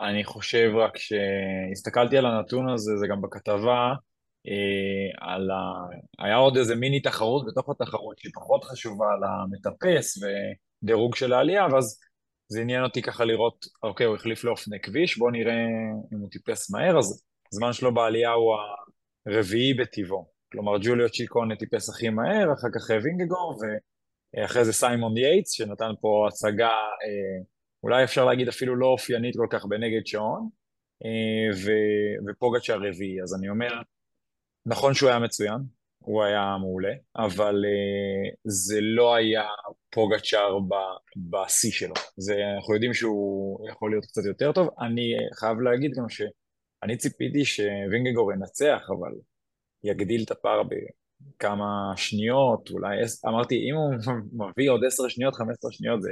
אני 0.00 0.24
חושב 0.24 0.70
רק 0.76 0.98
שהסתכלתי 0.98 2.18
על 2.18 2.26
הנתון 2.26 2.68
הזה, 2.68 2.96
זה 2.96 3.06
גם 3.06 3.22
בכתבה, 3.22 3.92
אה, 4.48 5.32
על 5.32 5.50
ה... 5.50 5.62
היה 6.18 6.36
עוד 6.36 6.56
איזה 6.56 6.74
מיני 6.74 7.00
תחרות 7.00 7.46
בתוך 7.46 7.68
התחרות 7.68 8.18
שהיא 8.18 8.32
פחות 8.34 8.64
חשובה 8.64 9.06
על 9.12 9.20
המטפס 9.24 10.18
ודירוג 10.82 11.14
של 11.14 11.32
העלייה, 11.32 11.66
ואז 11.72 12.00
זה 12.48 12.60
עניין 12.60 12.84
אותי 12.84 13.02
ככה 13.02 13.24
לראות, 13.24 13.66
אוקיי, 13.82 14.06
הוא 14.06 14.16
החליף 14.16 14.44
לאופני 14.44 14.80
כביש, 14.80 15.18
בואו 15.18 15.30
נראה 15.30 15.66
אם 16.12 16.18
הוא 16.18 16.28
טיפס 16.30 16.70
מהר, 16.70 16.98
אז 16.98 17.24
הזמן 17.52 17.72
שלו 17.72 17.94
בעלייה 17.94 18.32
הוא 18.32 18.54
הרביעי 19.26 19.74
בטיבו. 19.74 20.30
כלומר, 20.52 20.72
ג'וליו 20.82 21.10
צ'יקונה 21.10 21.56
טיפס 21.56 21.88
הכי 21.88 22.08
מהר, 22.08 22.52
אחר 22.52 22.68
כך 22.74 22.90
וינגגור, 23.04 23.58
ואחרי 24.36 24.64
זה 24.64 24.72
סיימון 24.72 25.16
יייטס, 25.16 25.50
שנתן 25.50 25.90
פה 26.00 26.26
הצגה, 26.28 26.68
אה, 26.68 27.42
אולי 27.84 28.04
אפשר 28.04 28.24
להגיד 28.24 28.48
אפילו 28.48 28.76
לא 28.76 28.86
אופיינית 28.86 29.36
כל 29.36 29.46
כך 29.50 29.64
בנגד 29.64 30.06
שעון, 30.06 30.48
אה, 31.04 31.72
ופוגצ'אר 32.26 32.70
רביעי. 32.70 33.22
אז 33.22 33.34
אני 33.34 33.48
אומר, 33.48 33.70
נכון 34.66 34.94
שהוא 34.94 35.10
היה 35.10 35.18
מצוין, 35.18 35.58
הוא 35.98 36.22
היה 36.24 36.56
מעולה, 36.60 36.92
אבל 37.16 37.54
uh, 37.54 38.36
זה 38.44 38.78
לא 38.80 39.14
היה 39.14 39.44
פוגצ'אר 39.90 40.58
בשיא 41.16 41.70
שלו. 41.70 41.94
זה, 42.16 42.34
אנחנו 42.56 42.74
יודעים 42.74 42.94
שהוא 42.94 43.68
יכול 43.68 43.90
להיות 43.90 44.04
קצת 44.04 44.22
יותר 44.24 44.52
טוב. 44.52 44.68
אני 44.80 45.12
חייב 45.34 45.60
להגיד 45.60 45.90
גם 45.98 46.08
שאני 46.08 46.96
ציפיתי 46.96 47.44
שווינגגור 47.44 48.32
ינצח, 48.32 48.82
אבל 48.88 49.12
יגדיל 49.84 50.22
את 50.24 50.30
הפער 50.30 50.62
בכמה 50.62 51.92
שניות, 51.96 52.70
אולי, 52.70 52.96
אמרתי, 53.28 53.54
אם 53.54 53.74
הוא 53.76 53.94
מביא 54.48 54.70
עוד 54.70 54.80
עשר 54.86 55.08
שניות, 55.08 55.34
חמש 55.34 55.56
עשרה 55.58 55.72
שניות, 55.72 56.02
זה 56.02 56.10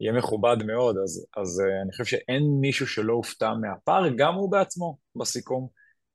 יהיה 0.00 0.12
מכובד 0.12 0.56
מאוד, 0.66 0.96
אז, 1.04 1.26
אז 1.36 1.60
uh, 1.60 1.82
אני 1.82 1.92
חושב 1.92 2.04
שאין 2.04 2.42
מישהו 2.60 2.86
שלא 2.86 3.12
הופתע 3.12 3.54
מהפער, 3.54 4.08
גם 4.16 4.34
הוא 4.34 4.50
בעצמו 4.50 4.96
בסיכום. 5.16 5.68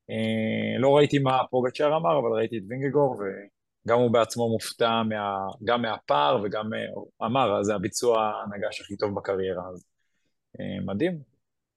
אה, 0.09 0.79
לא 0.79 0.97
ראיתי 0.97 1.19
מה 1.19 1.39
פוגצ'ר 1.49 1.97
אמר, 1.97 2.19
אבל 2.19 2.37
ראיתי 2.37 2.57
את 2.57 2.63
וינגגור, 2.69 3.15
וגם 3.15 3.99
הוא 3.99 4.11
בעצמו 4.11 4.49
מופתע 4.49 5.01
מה, 5.09 5.47
גם 5.63 5.81
מהפער, 5.81 6.41
וגם 6.43 6.73
אה, 6.73 7.27
אמר, 7.27 7.63
זה 7.63 7.75
הביצוע 7.75 8.31
הנגש 8.43 8.81
הכי 8.81 8.97
טוב 8.97 9.15
בקריירה, 9.15 9.63
אז 9.73 9.85
אה, 10.59 10.85
מדהים. 10.85 11.19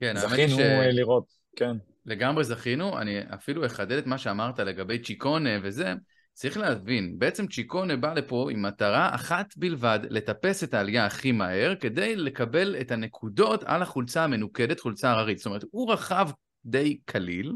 כן, 0.00 0.16
זכינו 0.16 0.56
ש... 0.56 0.60
לראות, 0.92 1.24
כן. 1.56 1.76
לגמרי 2.06 2.44
זכינו, 2.44 2.98
אני 2.98 3.20
אפילו 3.34 3.66
אחדד 3.66 3.98
את 3.98 4.06
מה 4.06 4.18
שאמרת 4.18 4.58
לגבי 4.58 4.98
צ'יקונה 4.98 5.50
וזה, 5.62 5.94
צריך 6.34 6.56
להבין, 6.56 7.18
בעצם 7.18 7.46
צ'יקונה 7.46 7.96
בא 7.96 8.14
לפה 8.14 8.48
עם 8.50 8.62
מטרה 8.62 9.14
אחת 9.14 9.54
בלבד, 9.56 9.98
לטפס 10.10 10.64
את 10.64 10.74
העלייה 10.74 11.06
הכי 11.06 11.32
מהר, 11.32 11.74
כדי 11.80 12.16
לקבל 12.16 12.76
את 12.80 12.90
הנקודות 12.90 13.62
על 13.64 13.82
החולצה 13.82 14.24
המנוקדת, 14.24 14.80
חולצה 14.80 15.10
הררית. 15.10 15.38
זאת 15.38 15.46
אומרת, 15.46 15.64
הוא 15.70 15.92
רכב 15.92 16.28
די 16.64 16.98
קליל, 17.04 17.52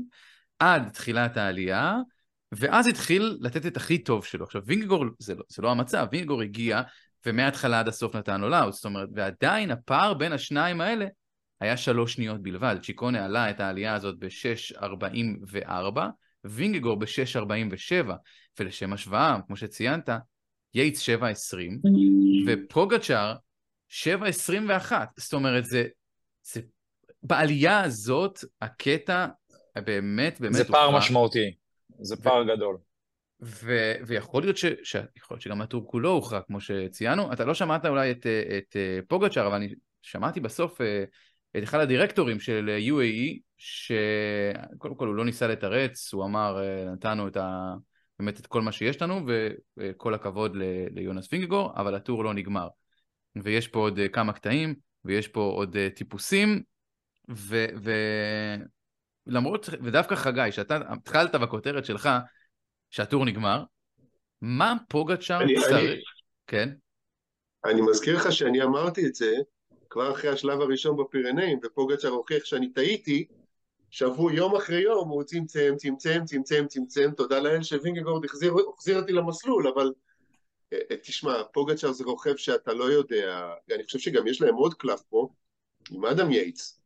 עד 0.59 0.89
תחילת 0.89 1.37
העלייה, 1.37 1.97
ואז 2.53 2.87
התחיל 2.87 3.39
לתת 3.41 3.67
את 3.67 3.77
הכי 3.77 3.99
טוב 3.99 4.25
שלו. 4.25 4.45
עכשיו, 4.45 4.63
וינגגור, 4.67 5.05
זה 5.19 5.35
לא, 5.35 5.43
זה 5.49 5.63
לא 5.63 5.71
המצב, 5.71 6.07
וינגגור 6.13 6.43
הגיע, 6.43 6.83
ומההתחלה 7.27 7.81
עד 7.81 7.89
הסוף 7.89 8.17
נתן 8.17 8.41
all 8.41 8.49
out, 8.49 8.75
זאת 8.75 8.85
אומרת, 8.85 9.09
ועדיין 9.15 9.71
הפער 9.71 10.15
בין 10.15 10.33
השניים 10.33 10.81
האלה 10.81 11.07
היה 11.61 11.77
שלוש 11.77 12.13
שניות 12.13 12.43
בלבד. 12.43 12.77
צ'יקונה 12.83 13.25
עלה 13.25 13.51
את 13.51 13.61
העלייה 13.61 13.95
הזאת 13.95 14.19
ב-6.44, 14.19 16.01
וינגגור 16.45 16.97
ב-6.47, 16.97 18.11
ולשם 18.61 18.93
השוואה, 18.93 19.37
כמו 19.47 19.57
שציינת, 19.57 20.09
יייטס 20.75 21.09
7.20, 21.09 21.57
ופוגצ'אר 22.47 23.35
7.21. 23.91 24.93
זאת 25.17 25.35
אומרת, 25.35 25.65
זה, 25.65 25.87
זה... 26.43 26.61
בעלייה 27.23 27.81
הזאת, 27.81 28.39
הקטע 28.61 29.27
באמת, 29.77 30.41
באמת... 30.41 30.55
זה 30.55 30.65
פער 30.65 30.97
משמעותי, 30.97 31.55
זה 32.01 32.17
פער 32.17 32.45
גדול. 32.45 32.77
ו- 33.43 33.95
ויכול 34.07 34.43
להיות, 34.43 34.57
ש- 34.57 34.67
ש- 34.83 34.97
יכול 35.17 35.35
להיות 35.35 35.43
שגם 35.43 35.61
הטור 35.61 35.91
כולו 35.91 36.11
הוכרע, 36.11 36.41
כמו 36.41 36.61
שציינו. 36.61 37.33
אתה 37.33 37.45
לא 37.45 37.55
שמעת 37.55 37.87
אולי 37.87 38.11
את, 38.11 38.27
את 38.59 38.77
אה, 38.77 38.99
פוגצ'אר, 39.09 39.47
אבל 39.47 39.57
אני 39.57 39.75
שמעתי 40.03 40.41
בסוף 40.41 40.81
אה, 40.81 41.05
את 41.57 41.63
אחד 41.63 41.81
הדירקטורים 41.81 42.41
של 42.41 42.79
UAE, 42.89 43.39
שקודם 43.59 44.95
כל 44.95 45.07
הוא 45.07 45.15
לא 45.15 45.25
ניסה 45.25 45.47
לתרץ, 45.47 46.15
הוא 46.15 46.25
אמר, 46.25 46.63
אה, 46.63 46.93
נתנו 46.93 47.29
את 47.29 47.37
ה... 47.37 47.75
באמת 48.19 48.41
את 48.41 48.47
כל 48.47 48.63
מה 48.63 48.73
שיש 48.73 49.03
לנו, 49.03 49.21
וכל 49.77 50.15
הכבוד 50.15 50.57
ל- 50.57 50.87
ליונס 50.91 51.27
פינגגור, 51.27 51.73
אבל 51.77 51.95
הטור 51.95 52.25
לא 52.25 52.35
נגמר. 52.35 52.69
ויש 53.43 53.69
פה 53.69 53.79
עוד 53.79 53.99
כמה 54.13 54.33
קטעים, 54.33 54.75
ויש 55.05 55.29
פה 55.29 55.41
עוד 55.41 55.77
טיפוסים, 55.95 56.63
ו- 57.31 57.67
ו- 57.83 58.55
למרות, 59.27 59.69
ודווקא 59.83 60.15
חגי, 60.15 60.53
שאתה 60.53 60.79
התחלת 60.89 61.35
בכותרת 61.35 61.85
שלך, 61.85 62.09
שהטור 62.91 63.25
נגמר, 63.25 63.65
מה 64.41 64.75
פוגצ'אר 64.89 65.41
צריך... 65.61 66.01
כן? 66.47 66.69
אני 67.65 67.81
מזכיר 67.81 68.17
לך 68.17 68.33
שאני 68.33 68.63
אמרתי 68.63 69.07
את 69.07 69.15
זה 69.15 69.35
כבר 69.91 70.13
אחרי 70.13 70.31
השלב 70.31 70.61
הראשון 70.61 70.97
בפירנאים, 70.97 71.59
ופוגצ'אר 71.65 72.11
הוכיח 72.11 72.45
שאני 72.45 72.73
טעיתי, 72.73 73.27
שבוע, 73.91 74.33
יום 74.33 74.57
אחרי 74.57 74.81
יום, 74.81 75.09
הוא 75.09 75.23
צמצם, 75.23 75.75
צמצם, 75.77 76.25
צמצם, 76.25 76.67
צמצם, 76.69 77.11
תודה 77.17 77.41
לאל 77.41 77.63
שווינגגורד 77.63 78.25
החזיר, 78.25 78.55
החזיר 78.75 79.01
אותי 79.01 79.13
למסלול, 79.13 79.69
אבל 79.69 79.93
אה, 80.73 80.97
תשמע, 81.03 81.45
פוגצ'אר 81.53 81.93
זה 81.93 82.05
רוכב 82.05 82.37
שאתה 82.37 82.73
לא 82.73 82.85
יודע, 82.85 83.55
אני 83.75 83.85
חושב 83.85 83.99
שגם 83.99 84.27
יש 84.27 84.41
להם 84.41 84.55
עוד 84.55 84.75
קלף 84.75 85.03
פה, 85.03 85.29
עם 85.91 86.05
אדם 86.05 86.31
יייטס, 86.31 86.81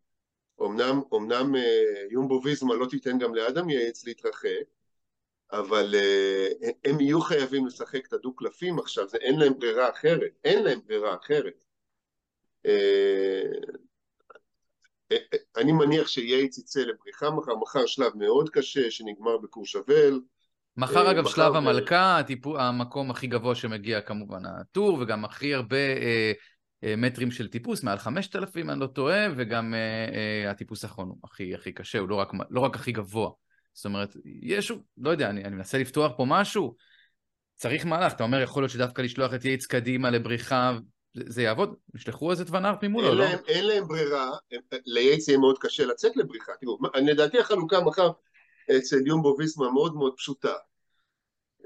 אמנם, 0.62 1.00
אמנם 1.14 1.56
אה, 1.56 2.06
יומבו 2.11 2.40
ויזמה 2.44 2.75
לא 2.75 2.87
תיתן 2.87 3.18
גם 3.18 3.35
לאדם 3.35 3.71
יעץ 3.71 4.06
להתרחק, 4.06 4.64
אבל 5.52 5.94
אה, 5.94 6.49
הם 6.85 7.00
יהיו 7.00 7.21
חייבים 7.21 7.66
לשחק 7.66 8.06
את 8.06 8.12
הדו-קלפים 8.12 8.78
עכשיו, 8.78 9.09
זה, 9.09 9.16
אין 9.16 9.38
להם 9.38 9.59
ברירה 9.59 9.90
אחרת, 9.90 10.32
אין 10.44 10.64
להם 10.64 10.80
ברירה 10.87 11.16
אחרת. 11.16 11.64
אה, 15.12 15.62
אני 15.62 15.73
מניח 15.73 16.09
שייץ 16.09 16.59
יצא 16.59 16.81
לבריחה 16.81 17.31
מחר, 17.31 17.57
מחר 17.57 17.87
שלב 17.87 18.12
מאוד 18.16 18.50
קשה 18.50 18.90
שנגמר 18.90 19.38
בקורשבל. 19.38 20.21
מחר 20.76 21.11
אגב 21.11 21.25
מחר 21.25 21.31
שלב 21.31 21.52
ו... 21.52 21.57
המלכה, 21.57 22.19
הטיפו, 22.19 22.59
המקום 22.59 23.11
הכי 23.11 23.26
גבוה 23.26 23.54
שמגיע 23.54 24.00
כמובן 24.00 24.47
הטור, 24.47 24.99
וגם 25.00 25.25
הכי 25.25 25.54
הרבה 25.54 25.76
אה, 25.76 26.33
אה, 26.85 26.97
מטרים 26.97 27.31
של 27.31 27.49
טיפוס, 27.49 27.83
מעל 27.83 27.99
5,000 27.99 28.71
אני 28.71 28.81
לא 28.81 28.87
טועה, 28.87 29.26
וגם 29.37 29.75
הטיפוס 30.49 30.85
האחרון 30.85 31.09
הוא 31.09 31.16
הכי, 31.25 31.54
הכי 31.54 31.73
קשה, 31.73 31.99
הוא 31.99 32.09
לא 32.09 32.14
רק, 32.14 32.33
לא 32.50 32.61
רק 32.61 32.76
הכי 32.76 32.92
גבוה. 32.92 33.31
זאת 33.73 33.85
אומרת, 33.85 34.16
יש, 34.42 34.73
לא 34.99 35.11
יודע, 35.11 35.31
אני, 35.31 35.45
אני 35.45 35.57
מנסה 35.57 35.78
לפתוח 35.78 36.12
פה 36.16 36.25
משהו, 36.28 36.75
צריך 37.54 37.87
מהלך, 37.87 38.12
אתה 38.12 38.25
אומר, 38.25 38.40
יכול 38.40 38.62
להיות 38.62 38.73
שדווקא 38.73 39.02
לשלוח 39.02 39.35
את 39.35 39.45
יייץ 39.45 39.66
קדימה 39.66 40.11
לבריחה, 40.11 40.78
זה, 41.14 41.42
יעבוד? 41.42 41.75
ישלחו 41.95 42.31
איזה 42.31 42.45
ונארט 42.50 42.85
ממולו, 42.85 43.14
לא? 43.14 43.25
אין 43.49 43.66
להם 43.66 43.88
ברירה, 43.88 44.31
לייץ 44.87 45.28
יהיה 45.28 45.38
מאוד 45.38 45.59
קשה 45.59 45.87
לצאת 45.87 46.16
לבריחה. 46.16 46.52
תראו, 46.61 46.78
לדעתי 46.95 47.38
החלוקה 47.38 47.81
מחר 47.81 48.11
אצל 48.76 49.07
יומבו 49.07 49.35
ויסמה 49.38 49.71
מאוד 49.71 49.95
מאוד 49.95 50.14
פשוטה. 50.16 50.52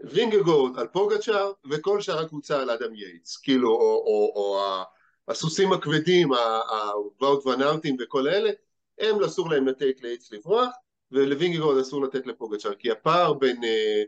וינגגורד 0.04 0.78
על 0.78 0.86
פוגצ'אר, 0.86 1.52
וכל 1.70 2.00
שאר 2.00 2.18
הקבוצה 2.18 2.60
על 2.60 2.70
אדם 2.70 2.94
ייטס, 2.94 3.36
כאילו, 3.36 3.70
או, 3.70 3.76
או, 3.76 4.32
או, 4.36 4.58
או 4.58 4.82
הסוסים 5.28 5.72
הכבדים, 5.72 6.28
הוואוט 6.32 7.46
ואן 7.46 7.65
ארטים 7.65 7.96
וכל 8.00 8.28
אלה, 8.28 8.50
הם 8.98 9.22
אסור 9.22 9.50
להם 9.50 9.66
לתת 9.66 10.02
לייטס 10.02 10.32
לברוח, 10.32 10.68
ולווינגגורד 11.12 11.78
אסור 11.78 12.04
לתת 12.04 12.26
לפוגצ'אר, 12.26 12.74
כי 12.74 12.90
הפער 12.90 13.32
בין, 13.32 13.64
אה, 13.64 14.02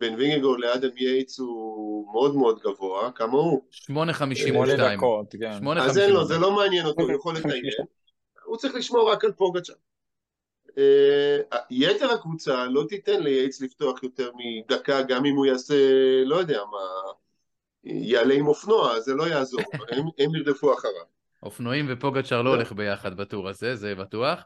בין 0.00 0.14
וינגגורד 0.14 0.60
לאדם 0.60 0.96
יייטס 0.96 1.38
הוא 1.38 2.12
מאוד 2.12 2.36
מאוד 2.36 2.60
גבוה, 2.60 3.12
כמה 3.12 3.32
הוא? 3.32 3.62
8.52. 3.90 3.90
כן. 5.40 5.68
אז 5.80 5.98
אין 5.98 6.10
לו, 6.10 6.24
זה 6.24 6.38
לא 6.38 6.52
מעניין 6.56 6.86
אותו, 6.86 7.02
הוא 7.02 7.12
יכול 7.12 7.36
לתאר. 7.36 7.50
הוא 8.44 8.56
צריך 8.56 8.74
לשמור 8.74 9.12
רק 9.12 9.24
על 9.24 9.32
פוגצ'ר. 9.32 9.72
אה, 10.78 11.58
יתר 11.70 12.10
הקבוצה 12.10 12.66
לא 12.66 12.84
תיתן 12.88 13.22
לייעץ 13.22 13.60
לפתוח 13.60 14.02
יותר 14.02 14.30
מדקה, 14.34 15.02
גם 15.02 15.24
אם 15.24 15.34
הוא 15.34 15.46
יעשה, 15.46 15.74
לא 16.24 16.36
יודע 16.36 16.60
מה, 16.70 17.12
יעלה 17.84 18.34
עם 18.34 18.46
אופנוע, 18.46 19.00
זה 19.00 19.14
לא 19.14 19.28
יעזור, 19.28 19.60
הם, 19.92 20.04
הם 20.18 20.34
ירדפו 20.34 20.74
אחריו. 20.74 21.18
אופנועים 21.42 21.86
ופוגצ'ר 21.88 22.42
לא 22.42 22.50
הולך 22.50 22.72
ביחד 22.72 23.16
בטור 23.16 23.48
הזה, 23.48 23.76
זה 23.76 23.94
בטוח. 23.94 24.42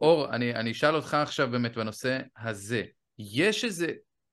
אור, 0.00 0.28
אני, 0.28 0.54
אני 0.54 0.70
אשאל 0.70 0.96
אותך 0.96 1.14
עכשיו 1.14 1.48
באמת 1.50 1.76
בנושא 1.76 2.18
הזה. 2.38 2.82
יש 3.18 3.64
איזה 3.64 3.86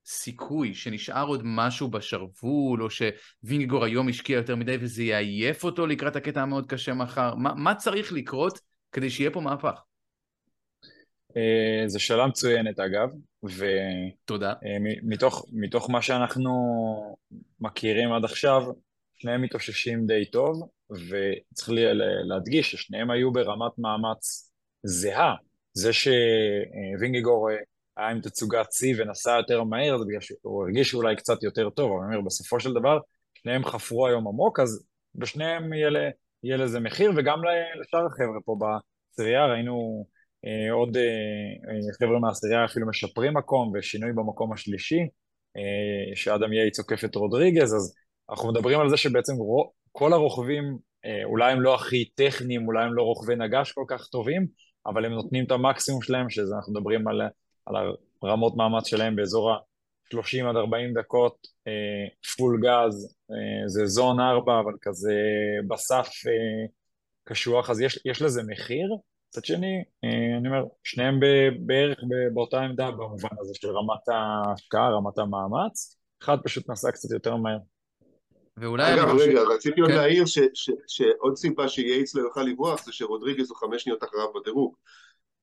סיכוי 0.06 0.74
שנשאר 0.74 1.26
עוד 1.26 1.40
משהו 1.44 1.88
בשרוול, 1.88 2.82
או 2.82 2.88
שווינגגור 2.90 3.84
היום 3.84 4.08
השקיע 4.08 4.36
יותר 4.36 4.56
מדי 4.56 4.76
וזה 4.80 5.02
יעייף 5.02 5.64
אותו 5.64 5.86
לקראת 5.86 6.16
הקטע 6.16 6.42
המאוד 6.42 6.66
קשה 6.66 6.94
מחר? 6.94 7.34
מה, 7.34 7.54
מה 7.54 7.74
צריך 7.74 8.12
לקרות 8.12 8.60
כדי 8.92 9.10
שיהיה 9.10 9.30
פה 9.30 9.40
מהפך? 9.40 9.80
אה, 11.36 11.88
זו 11.88 12.00
שאלה 12.00 12.26
מצוינת 12.26 12.78
אגב, 12.78 13.08
ו... 13.44 13.64
תודה. 14.24 14.48
אה, 14.48 14.76
מתוך, 15.02 15.46
מתוך 15.52 15.90
מה 15.90 16.02
שאנחנו 16.02 16.50
מכירים 17.60 18.12
עד 18.12 18.24
עכשיו, 18.24 18.62
שניהם 19.14 19.42
מתאוששים 19.42 20.06
די 20.06 20.24
טוב, 20.24 20.68
וצריך 20.90 21.68
להדגיש 22.28 22.72
ששניהם 22.72 23.10
היו 23.10 23.32
ברמת 23.32 23.78
מאמץ 23.78 24.52
זהה. 24.82 25.34
זה 25.72 25.90
שווינגיגור 25.92 27.50
אה, 27.50 27.56
היה 27.96 28.08
עם 28.08 28.20
תצוגת 28.20 28.72
שיא 28.72 28.94
ונסע 28.98 29.36
יותר 29.36 29.64
מהר, 29.64 29.98
זה 29.98 30.04
בגלל 30.04 30.20
שהוא 30.20 30.64
הרגיש 30.64 30.94
אולי 30.94 31.16
קצת 31.16 31.42
יותר 31.42 31.70
טוב, 31.70 31.92
אבל 31.92 32.06
אני 32.06 32.16
אומר, 32.16 32.26
בסופו 32.26 32.60
של 32.60 32.72
דבר, 32.72 32.98
שניהם 33.34 33.64
חפרו 33.64 34.06
היום 34.06 34.28
עמוק, 34.28 34.60
אז 34.60 34.86
בשניהם 35.14 35.72
יהיה, 36.42 36.56
לזה 36.56 36.80
מחיר, 36.80 37.10
וגם 37.16 37.38
לשאר 37.80 38.06
החבר'ה 38.06 38.40
פה 38.44 38.56
בצרייה, 38.60 39.46
ראינו 39.46 40.06
אה, 40.44 40.72
עוד 40.72 40.96
אה, 40.96 41.02
אה, 41.02 41.92
חבר'ה 42.00 42.18
מהעשירייה 42.18 42.64
אפילו 42.64 42.88
משפרים 42.88 43.34
מקום 43.36 43.72
ושינוי 43.74 44.12
במקום 44.12 44.52
השלישי, 44.52 45.00
שאדם 46.14 46.52
יייץ 46.52 46.78
עוקף 46.78 47.04
את 47.04 47.14
רודריגז, 47.14 47.74
אז 47.74 47.94
אנחנו 48.30 48.52
מדברים 48.52 48.80
על 48.80 48.90
זה 48.90 48.96
שבעצם 48.96 49.32
כל 49.92 50.12
הרוכבים, 50.12 50.78
אולי 51.24 51.52
הם 51.52 51.60
לא 51.60 51.74
הכי 51.74 52.04
טכניים, 52.14 52.66
אולי 52.66 52.84
הם 52.84 52.94
לא 52.94 53.02
רוכבי 53.02 53.36
נגש 53.36 53.72
כל 53.72 53.84
כך 53.88 54.06
טובים, 54.06 54.46
אבל 54.86 55.04
הם 55.04 55.12
נותנים 55.12 55.44
את 55.44 55.50
המקסימום 55.50 56.02
שלהם, 56.02 56.30
שזה 56.30 56.54
אנחנו 56.54 56.72
מדברים 56.72 57.08
על, 57.08 57.20
על 57.66 57.74
הרמות 58.22 58.56
מאמץ 58.56 58.86
שלהם 58.86 59.16
באזור 59.16 59.52
ה-30 59.52 60.46
עד 60.48 60.56
40 60.56 60.94
דקות, 60.98 61.36
full 62.36 62.60
gas, 62.60 63.16
זה 63.66 63.86
zone 63.86 64.20
4, 64.20 64.60
אבל 64.60 64.72
כזה 64.82 65.14
בסף 65.68 66.08
קשוח, 67.24 67.70
אז 67.70 67.80
יש, 67.80 68.00
יש 68.04 68.22
לזה 68.22 68.42
מחיר. 68.46 68.96
מצד 69.28 69.44
שני, 69.44 69.84
אה, 70.04 70.38
אני 70.38 70.48
אומר, 70.48 70.64
שניהם 70.84 71.20
בערך 71.66 71.98
באותה 72.34 72.60
עמדה 72.60 72.90
במובן 72.90 73.28
הזה 73.40 73.52
של 73.54 73.68
רמת 73.68 74.08
ההשקעה, 74.08 74.90
רמת 74.90 75.18
המאמץ, 75.18 75.98
אחד 76.22 76.36
פשוט 76.44 76.70
נסע 76.70 76.90
קצת 76.90 77.10
יותר 77.10 77.36
מהר. 77.36 77.58
ואולי... 78.56 78.94
אגב, 78.94 79.08
רגע, 79.20 79.40
רציתי 79.54 79.80
עוד 79.80 79.90
כן. 79.90 79.96
להעיר 79.96 80.24
שעוד 80.86 81.36
סיבה 81.36 81.68
שייטס 81.68 82.14
לא 82.14 82.22
יוכל 82.22 82.42
לברוח 82.42 82.84
זה 82.84 82.92
שרודריגז 82.92 83.50
הוא 83.50 83.58
חמש 83.58 83.82
שניות 83.82 84.04
אחריו 84.04 84.32
בדירוג. 84.32 84.76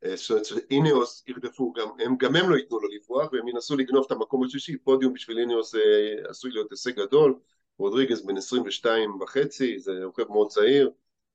אה, 0.06 0.18
שאיניוס 0.18 1.24
ירדפו, 1.28 1.74
גם 1.74 1.88
הם, 2.00 2.18
גם 2.18 2.36
הם 2.36 2.50
לא 2.50 2.56
ייתנו 2.56 2.80
לו 2.80 2.90
לברוח 2.90 3.34
והם 3.34 3.48
ינסו 3.48 3.78
לגנוב 3.78 4.04
את 4.06 4.12
המקום 4.12 4.44
השלישי, 4.44 4.78
פודיום 4.78 5.14
בשביל 5.14 5.40
איניוס 5.40 5.76
אה, 5.76 6.30
עשוי 6.30 6.52
להיות 6.52 6.72
הישג 6.72 7.00
גדול, 7.00 7.40
רודריגז 7.78 8.26
בן 8.26 8.38
22 8.38 9.22
וחצי, 9.22 9.80
זה 9.80 9.92
רוכב 10.04 10.28
מאוד 10.30 10.48
צעיר, 10.48 10.92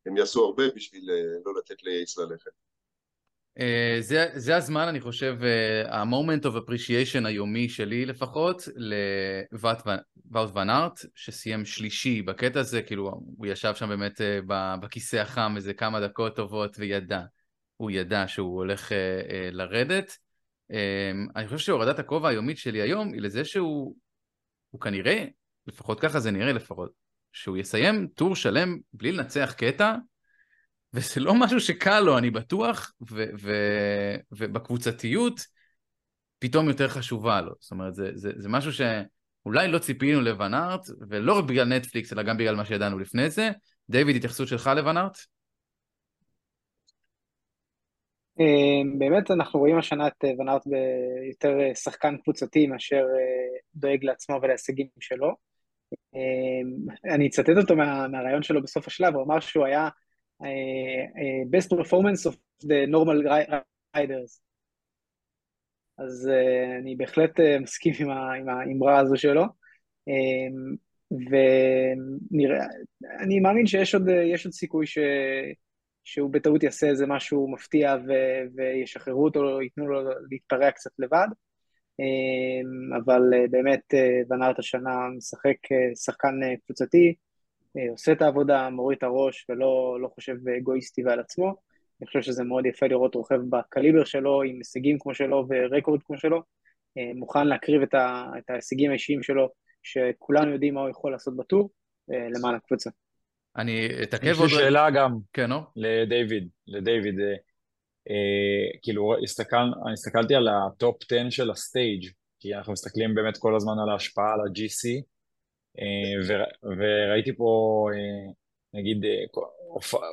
הם 0.07 0.17
יעשו 0.17 0.45
הרבה 0.45 0.65
בשביל 0.77 1.11
אה, 1.11 1.17
לא 1.45 1.53
לתת 1.59 1.83
לייס 1.83 2.19
ללכת. 2.19 2.51
Uh, 3.59 3.63
זה, 4.01 4.27
זה 4.35 4.57
הזמן, 4.57 4.89
אני 4.89 5.01
חושב, 5.01 5.37
ה-moment 5.89 6.45
of 6.45 6.57
appreciation 6.57 7.27
היומי 7.27 7.69
שלי 7.69 8.07
לפחות, 8.07 8.63
לוואט 9.53 9.83
ון 10.55 10.71
ארט, 10.71 11.01
שסיים 11.15 11.65
שלישי 11.65 12.23
בקטע 12.23 12.61
הזה, 12.61 12.83
כאילו 12.83 13.11
הוא 13.37 13.47
ישב 13.47 13.75
שם 13.75 13.89
באמת 13.89 14.21
uh, 14.21 14.47
בכיסא 14.81 15.17
החם 15.17 15.53
איזה 15.57 15.75
כמה 15.75 16.01
דקות 16.01 16.37
טובות 16.37 16.77
וידע, 16.79 17.21
הוא 17.77 17.91
ידע 17.91 18.29
שהוא 18.29 18.57
הולך 18.57 18.89
uh, 18.89 18.93
uh, 18.93 19.33
לרדת. 19.53 20.19
Uh, 20.73 20.75
אני 21.37 21.47
חושב 21.47 21.59
שהורדת 21.59 21.99
הכובע 21.99 22.29
היומית 22.29 22.59
שלי 22.59 22.81
היום 22.81 23.13
היא 23.13 23.21
לזה 23.21 23.45
שהוא 23.45 23.95
כנראה, 24.81 25.25
לפחות 25.67 26.01
ככה 26.01 26.21
זה 26.21 26.31
נראה 26.31 26.53
לפחות, 26.53 26.91
שהוא 27.33 27.57
יסיים 27.57 28.07
טור 28.15 28.37
שלם 28.37 28.79
בלי 28.93 29.13
לנצח 29.13 29.55
קטע, 29.57 29.95
וזה 30.93 31.21
לא 31.21 31.35
משהו 31.35 31.61
שקל 31.61 32.01
לו, 32.01 32.19
אני 32.19 32.31
בטוח, 32.31 32.93
ו- 33.11 33.25
ו- 33.41 34.17
ובקבוצתיות 34.33 35.41
פתאום 36.39 36.69
יותר 36.69 36.89
חשובה 36.89 37.41
לו. 37.41 37.53
זאת 37.61 37.71
אומרת, 37.71 37.95
זה, 37.95 38.11
זה, 38.15 38.31
זה 38.37 38.49
משהו 38.49 38.73
שאולי 38.73 39.69
לא 39.69 39.79
ציפינו 39.79 40.21
לוון 40.21 40.55
ארט, 40.55 40.87
ולא 41.09 41.39
רק 41.39 41.45
בגלל 41.45 41.69
נטפליקס, 41.69 42.13
אלא 42.13 42.23
גם 42.23 42.37
בגלל 42.37 42.55
מה 42.55 42.65
שידענו 42.65 42.99
לפני 42.99 43.31
זה. 43.31 43.51
דיוויד, 43.91 44.17
התייחסות 44.17 44.49
שלך 44.49 44.71
לוון 44.77 44.97
ארט? 44.97 45.19
באמת 48.99 49.31
אנחנו 49.31 49.61
רואים 49.61 49.79
השנה 49.79 50.09
את 50.09 50.25
ון 50.39 50.49
ארט 50.49 50.63
ביותר 50.67 51.75
שחקן 51.75 52.17
קבוצתי 52.17 52.67
מאשר 52.67 52.97
אה, 52.97 53.59
דואג 53.75 54.05
לעצמו 54.05 54.39
ולהישגים 54.43 54.87
שלו. 55.01 55.35
אמ, 56.15 57.11
אני 57.15 57.27
אצטט 57.27 57.49
אותו 57.61 57.77
מה, 57.77 58.09
מהרעיון 58.09 58.43
שלו 58.43 58.63
בסוף 58.63 58.87
השלב, 58.87 59.15
הוא 59.15 59.23
אמר 59.23 59.41
שהוא 59.41 59.67
היה 59.67 59.89
best 61.51 61.79
performance 61.79 62.31
of 62.31 62.35
the 62.65 62.91
normal 62.91 63.27
riders. 63.97 64.41
אז 65.99 66.31
אני 66.81 66.97
בהחלט 66.97 67.41
מסכים 67.61 67.93
עם, 68.01 68.11
ה, 68.11 68.35
עם 68.35 68.49
האמרה 68.49 68.99
הזו 68.99 69.17
שלו. 69.17 69.45
Um, 70.11 70.77
ואני 71.11 72.47
מאמין 73.41 73.67
שיש 73.67 73.95
עוד, 73.95 74.09
עוד 74.45 74.53
סיכוי 74.53 74.87
ש, 74.87 74.99
שהוא 76.07 76.31
בטעות 76.31 76.63
יעשה 76.63 76.87
איזה 76.87 77.07
משהו 77.07 77.49
מפתיע 77.49 77.97
ו, 78.09 78.13
וישחררו 78.55 79.25
אותו, 79.25 79.63
ייתנו 79.63 79.87
לו 79.87 80.01
להתפרע 80.31 80.71
קצת 80.71 80.91
לבד. 80.99 81.27
אמ, 82.01 82.95
אבל 83.05 83.23
אה, 83.35 83.45
באמת 83.51 83.95
אה, 83.95 84.21
ונארט 84.31 84.59
השנה 84.59 85.09
משחק 85.17 85.73
אה, 85.73 85.97
שחקן 85.97 86.35
קבוצתי, 86.67 87.15
עושה 87.91 88.13
את 88.13 88.23
העבודה, 88.23 88.71
מוריד 88.71 88.97
את 88.99 89.03
הראש 89.03 89.47
ולא 89.49 89.99
לא 90.01 90.09
חושב 90.09 90.49
אגואיסטי 90.49 91.05
ועל 91.05 91.21
עצמו. 91.21 91.55
אני 92.01 92.07
חושב 92.07 92.23
שזה 92.23 92.45
מאוד 92.45 92.67
יפה 92.67 92.87
לראות 92.87 93.15
רוכב 93.15 93.41
בקליבר 93.51 94.05
שלו, 94.05 94.43
עם 94.43 94.57
הישגים 94.57 94.99
כמו 94.99 95.15
שלו 95.15 95.47
ורקורד 95.49 96.03
כמו 96.03 96.19
שלו, 96.19 96.43
מוכן 97.15 97.47
להקריב 97.47 97.83
את, 97.83 97.95
ה, 97.95 98.25
את 98.39 98.51
ההישגים 98.51 98.91
האישיים 98.91 99.23
שלו, 99.23 99.49
שכולנו 99.83 100.53
יודעים 100.53 100.75
מה 100.75 100.81
הוא 100.81 100.89
יכול 100.89 101.13
לעשות 101.13 101.37
בטור, 101.37 101.71
למען 102.09 102.55
הקבוצה. 102.55 102.91
אני 103.59 103.89
אתעכב 104.03 104.39
עוד... 104.39 104.47
יש 104.47 104.53
לי 104.53 104.59
שאלה 104.59 104.91
גם, 104.91 105.19
כן, 105.33 105.51
לא? 105.51 105.61
לדיוויד, 105.77 106.49
לדיוויד. 106.67 107.15
אה, 108.11 108.79
כאילו 108.83 109.15
הסתכל, 109.23 109.57
אני 109.57 109.93
הסתכלתי 109.93 110.35
על 110.35 110.49
ה 110.49 110.61
top 110.61 110.97
10 111.13 111.31
של 111.31 111.51
ה 111.51 111.61
stage 111.61 112.09
כי 112.41 112.55
אנחנו 112.55 112.73
מסתכלים 112.73 113.15
באמת 113.15 113.37
כל 113.37 113.57
הזמן 113.57 113.73
על 113.83 113.91
ההשפעה 113.91 114.33
על 114.33 114.41
ה-GC 114.41 115.03
אה, 115.79 116.37
וראיתי 116.79 117.37
פה 117.37 117.89
אה, 117.95 118.33
נגיד 118.81 119.05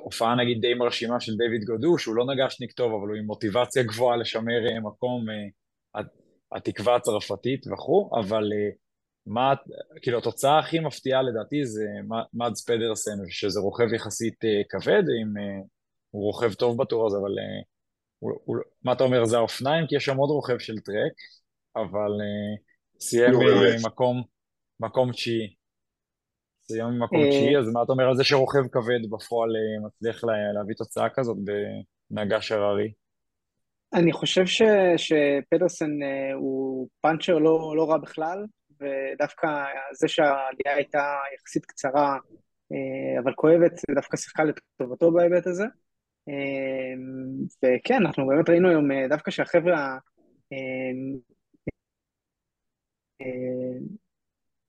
הופעה 0.04 0.36
נגיד 0.36 0.62
די 0.62 0.74
מרשימה 0.74 1.20
של 1.20 1.32
דיוויד 1.38 1.64
גודו 1.64 1.98
שהוא 1.98 2.16
לא 2.16 2.26
נגשניק 2.26 2.72
טוב 2.72 2.94
אבל 2.94 3.08
הוא 3.08 3.18
עם 3.18 3.26
מוטיבציה 3.26 3.84
גבוהה 3.84 4.18
לשמר 4.18 4.62
מקום 4.84 5.26
התקווה 6.52 6.96
הצרפתית 6.96 7.68
וכו' 7.68 8.10
אבל 8.20 8.44
מה, 9.26 9.54
כאילו 10.02 10.18
התוצאה 10.18 10.60
הכי 10.60 10.80
מפתיעה 10.80 11.22
לדעתי 11.22 11.66
זה 11.66 11.86
מאדס 12.34 12.66
פדרסן 12.66 13.18
שזה 13.30 13.60
רוכב 13.60 13.94
יחסית 13.94 14.40
כבד 14.70 15.04
עם 15.22 15.34
הוא 16.12 16.24
רוכב 16.24 16.54
טוב 16.54 16.82
בטור 16.82 17.08
הזה 17.08 17.18
אבל 17.18 17.32
הוא, 18.20 18.32
הוא, 18.46 18.58
מה 18.84 18.94
אתה 18.94 19.04
אומר, 19.04 19.26
זה 19.26 19.38
האופניים? 19.38 19.88
כי 19.88 19.96
יש 19.96 20.06
שם 20.06 20.18
עוד 20.18 20.30
רוכב 20.30 20.60
של 20.60 20.80
טרק, 20.80 21.14
אבל 21.76 22.12
סיים 23.00 23.32
ממקום 23.84 24.24
מקום 24.80 25.12
תשיעי. 25.12 25.54
סיים 26.68 26.88
ממקום 26.88 27.20
אה, 27.20 27.30
תשיעי, 27.30 27.58
אז 27.58 27.70
מה 27.74 27.84
אתה 27.84 27.92
אומר 27.92 28.08
על 28.08 28.16
זה 28.16 28.24
שרוכב 28.24 28.68
כבד 28.72 29.10
בפועל 29.10 29.50
מצליח 29.86 30.24
לה, 30.24 30.34
להביא 30.54 30.76
תוצאה 30.76 31.10
כזאת 31.10 31.38
בנגש 32.12 32.52
הררי? 32.52 32.92
אני 33.94 34.14
חושב 34.14 34.46
ש, 34.46 34.62
שפדרסן 34.98 35.92
הוא 36.36 36.88
פאנצ'ר 37.02 37.38
לא, 37.38 37.74
לא 37.78 37.90
רע 37.90 37.98
בכלל, 37.98 38.46
ודווקא 38.84 39.48
זה 39.94 40.08
שהעלייה 40.08 40.76
הייתה 40.76 41.16
יחסית 41.36 41.66
קצרה, 41.66 42.18
אה, 42.74 43.20
אבל 43.24 43.34
כואבת, 43.36 43.78
זה 43.78 43.96
דווקא 43.96 44.18
שיחקה 44.18 44.44
לטובתו 44.44 45.12
בהיבט 45.12 45.48
הזה. 45.48 45.66
אמ, 46.28 47.46
וכן, 47.64 47.96
אנחנו 47.96 48.28
באמת 48.28 48.50
ראינו 48.50 48.70
היום 48.70 48.92
אה, 48.92 49.08
דווקא 49.08 49.32
שהחבר'ה, 49.32 49.98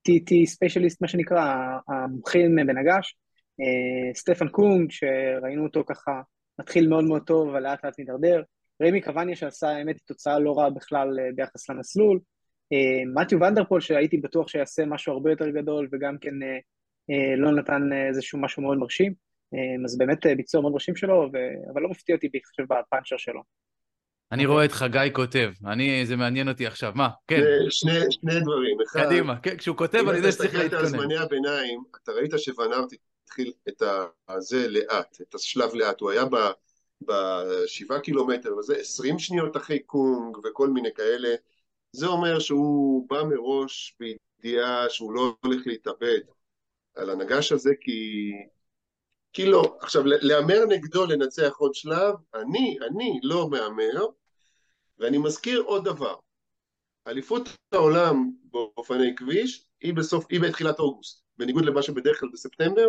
TT 0.09 0.47
specialist, 0.47 1.03
מה 1.03 1.09
שנקרא, 1.09 1.55
המומחים 1.89 2.57
בנגש, 2.57 3.17
אה, 3.61 4.15
סטפן 4.15 4.49
קונג, 4.49 4.91
שראינו 4.91 5.65
אותו 5.67 5.85
ככה 5.87 6.13
מתחיל 6.59 6.89
מאוד 6.89 7.05
מאוד 7.05 7.23
טוב, 7.27 7.49
אבל 7.49 7.63
לאט 7.63 7.85
לאט 7.85 7.99
מידרדר, 7.99 8.43
רמי 8.83 9.01
קווניה 9.03 9.37
שעשה 9.37 9.69
האמת 9.69 9.97
תוצאה 10.07 10.39
לא 10.39 10.59
רעה 10.59 10.71
בכלל 10.71 11.21
אה, 11.21 11.33
ביחס 11.35 11.71
למסלול, 11.71 12.17
אה, 12.17 12.23
מתיו 13.15 13.41
ונדרפול 13.41 13.81
שהייתי 13.81 14.17
בטוח 14.17 14.49
שיעשה 14.49 14.85
משהו 14.87 15.13
הרבה 15.13 15.31
יותר 15.31 15.49
גדול 15.49 15.89
וגם 15.93 16.17
כן 16.21 16.35
לא 17.37 17.51
נתן 17.51 17.83
איזשהו 18.09 18.39
משהו 18.39 18.63
מאוד 18.63 18.79
מרשים, 18.79 19.15
אז 19.85 19.99
באמת 19.99 20.27
ביצוע 20.37 20.61
מאוד 20.61 20.73
מרשים 20.73 20.97
שלו, 20.97 21.31
ו... 21.33 21.37
אבל 21.73 21.83
לא 21.83 21.89
מפתיע 21.89 22.15
אותי 22.17 22.29
בהתחשב 22.33 22.63
בפאנצ'ר 22.63 23.17
שלו. 23.17 23.43
אני 24.33 24.47
רואה 24.47 24.65
את 24.65 24.73
חגי 24.73 25.09
כותב, 25.13 25.51
אני, 25.67 26.07
זה 26.07 26.17
מעניין 26.17 26.49
אותי 26.49 26.67
עכשיו, 26.67 26.93
מה? 26.95 27.09
כן. 27.29 27.41
שני, 27.69 27.93
שני 28.11 28.41
דברים. 28.41 28.77
אחד, 28.87 29.05
קדימה, 29.05 29.41
כן, 29.41 29.57
כשהוא 29.57 29.77
כותב 29.77 29.99
אני 30.09 30.17
יודע 30.17 30.33
שצריך 30.33 30.55
להתכונן. 30.55 30.73
אם 30.73 30.79
אתה 30.79 30.87
הסתכלת 30.87 30.95
על 30.95 31.01
זמני 31.01 31.17
הביניים, 31.17 31.83
אתה 32.03 32.13
ראית 32.13 32.31
שוונארט 32.37 32.93
התחיל 33.25 33.53
את 33.69 33.83
הזה 34.29 34.69
לאט, 34.69 35.17
את 35.23 35.35
השלב 35.35 35.75
לאט, 35.75 36.01
הוא 36.01 36.11
היה 36.11 36.25
בשבעה 37.03 38.01
קילומטר 38.01 38.57
וזה, 38.57 38.77
עשרים 38.77 39.19
שניות 39.19 39.57
אחרי 39.57 39.79
קונג 39.79 40.37
וכל 40.45 40.69
מיני 40.69 40.89
כאלה, 40.95 41.35
זה 41.95 42.07
אומר 42.07 42.39
שהוא 42.39 43.09
בא 43.09 43.23
מראש 43.23 43.97
בידיעה 44.01 44.91
שהוא 44.91 45.13
לא 45.13 45.37
הולך 45.41 45.67
להתאבד 45.67 46.21
על 46.95 47.11
הנגש 47.11 47.53
הזה, 47.53 47.71
כי... 47.81 48.31
כי 49.33 49.47
לא. 49.47 49.77
עכשיו, 49.81 50.03
להמר 50.05 50.65
נגדו 50.69 51.07
לנצח 51.07 51.57
עוד 51.57 51.75
שלב, 51.75 52.15
אני, 52.35 52.77
אני 52.87 53.21
לא 53.23 53.49
מהמר, 53.51 54.07
ואני 54.99 55.19
מזכיר 55.19 55.61
עוד 55.61 55.85
דבר. 55.85 56.15
אליפות 57.07 57.49
העולם 57.73 58.31
באופני 58.45 59.15
כביש 59.17 59.65
היא 59.81 59.95
בסוף, 59.95 60.27
היא 60.31 60.41
בתחילת 60.41 60.79
אוגוסט, 60.79 61.23
בניגוד 61.37 61.65
למה 61.65 61.83
שבדרך 61.83 62.21
כלל 62.21 62.29
בספטמבר, 62.33 62.89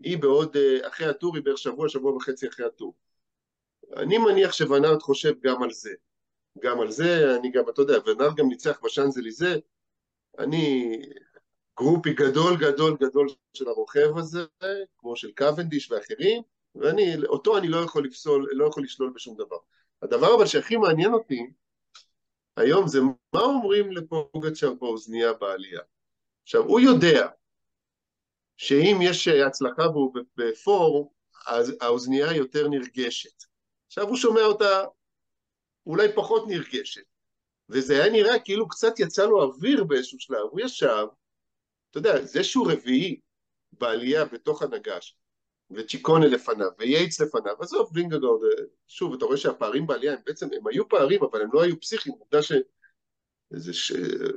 היא 0.00 0.18
בעוד, 0.18 0.56
אה, 0.56 0.88
אחרי 0.88 1.06
הטור, 1.06 1.36
היא 1.36 1.44
בערך 1.44 1.58
שבוע, 1.58 1.88
שבוע 1.88 2.12
וחצי 2.16 2.48
אחרי 2.48 2.66
הטור. 2.66 2.94
אני 3.96 4.18
מניח 4.18 4.52
שוונארט 4.52 5.02
חושב 5.02 5.34
גם 5.42 5.62
על 5.62 5.70
זה. 5.70 5.90
גם 6.58 6.80
על 6.80 6.90
זה, 6.90 7.36
אני 7.36 7.50
גם, 7.50 7.68
אתה 7.68 7.82
יודע, 7.82 7.94
ונארט 8.06 8.36
גם 8.36 8.48
ניצח 8.48 8.80
בשאנזליזה, 8.84 9.56
אני 10.38 10.96
גרופי 11.78 12.12
גדול 12.12 12.56
גדול 12.56 12.96
גדול 13.00 13.28
של 13.52 13.68
הרוכב 13.68 14.18
הזה, 14.18 14.44
כמו 14.98 15.16
של 15.16 15.32
קוונדיש 15.32 15.90
ואחרים, 15.90 16.42
ואני, 16.74 17.16
אותו 17.26 17.58
אני 17.58 17.68
לא 17.68 17.76
יכול 17.76 18.04
לפסול, 18.04 18.48
לא 18.52 18.66
יכול 18.66 18.82
לשלול 18.82 19.12
בשום 19.14 19.36
דבר. 19.36 19.56
הדבר 20.02 20.36
אבל 20.36 20.46
שהכי 20.46 20.76
מעניין 20.76 21.12
אותי 21.12 21.50
היום 22.56 22.88
זה 22.88 23.00
מה 23.32 23.40
אומרים 23.40 23.92
לפוגצ'ר 23.92 24.74
באוזנייה 24.74 25.32
בעלייה. 25.32 25.80
עכשיו, 26.42 26.62
הוא 26.62 26.80
יודע 26.80 27.28
שאם 28.56 28.98
יש 29.02 29.28
הצלחה 29.28 29.88
בו 29.88 30.12
בפור, 30.36 31.12
אז 31.46 31.76
האוזנייה 31.80 32.32
יותר 32.32 32.68
נרגשת. 32.68 33.44
עכשיו 33.86 34.08
הוא 34.08 34.16
שומע 34.16 34.42
אותה 34.42 34.84
אולי 35.90 36.08
פחות 36.14 36.48
נרגשת, 36.48 37.02
וזה 37.68 38.02
היה 38.02 38.12
נראה 38.12 38.38
כאילו 38.38 38.68
קצת 38.68 38.98
יצא 38.98 39.26
לו 39.26 39.42
אוויר 39.42 39.84
באיזשהו 39.84 40.20
שלב, 40.20 40.46
הוא 40.50 40.60
ישב, 40.60 41.06
אתה 41.90 41.98
יודע, 41.98 42.22
זה 42.22 42.44
שהוא 42.44 42.72
רביעי 42.72 43.20
בעלייה 43.72 44.24
בתוך 44.24 44.62
הנגש, 44.62 45.16
וצ'יקונה 45.70 46.26
לפניו, 46.26 46.70
וייטס 46.78 47.20
לפניו, 47.20 47.54
עזוב, 47.60 47.90
וינגגורד, 47.94 48.48
שוב, 48.88 49.14
אתה 49.14 49.24
רואה 49.24 49.36
שהפערים 49.36 49.86
בעלייה 49.86 50.12
הם 50.12 50.18
בעצם, 50.26 50.46
הם 50.56 50.66
היו 50.66 50.88
פערים, 50.88 51.22
אבל 51.22 51.42
הם 51.42 51.48
לא 51.52 51.62
היו 51.62 51.80
פסיכיים, 51.80 52.14
עובדה 52.18 52.42
ש... 52.42 52.52
ש... 53.72 53.92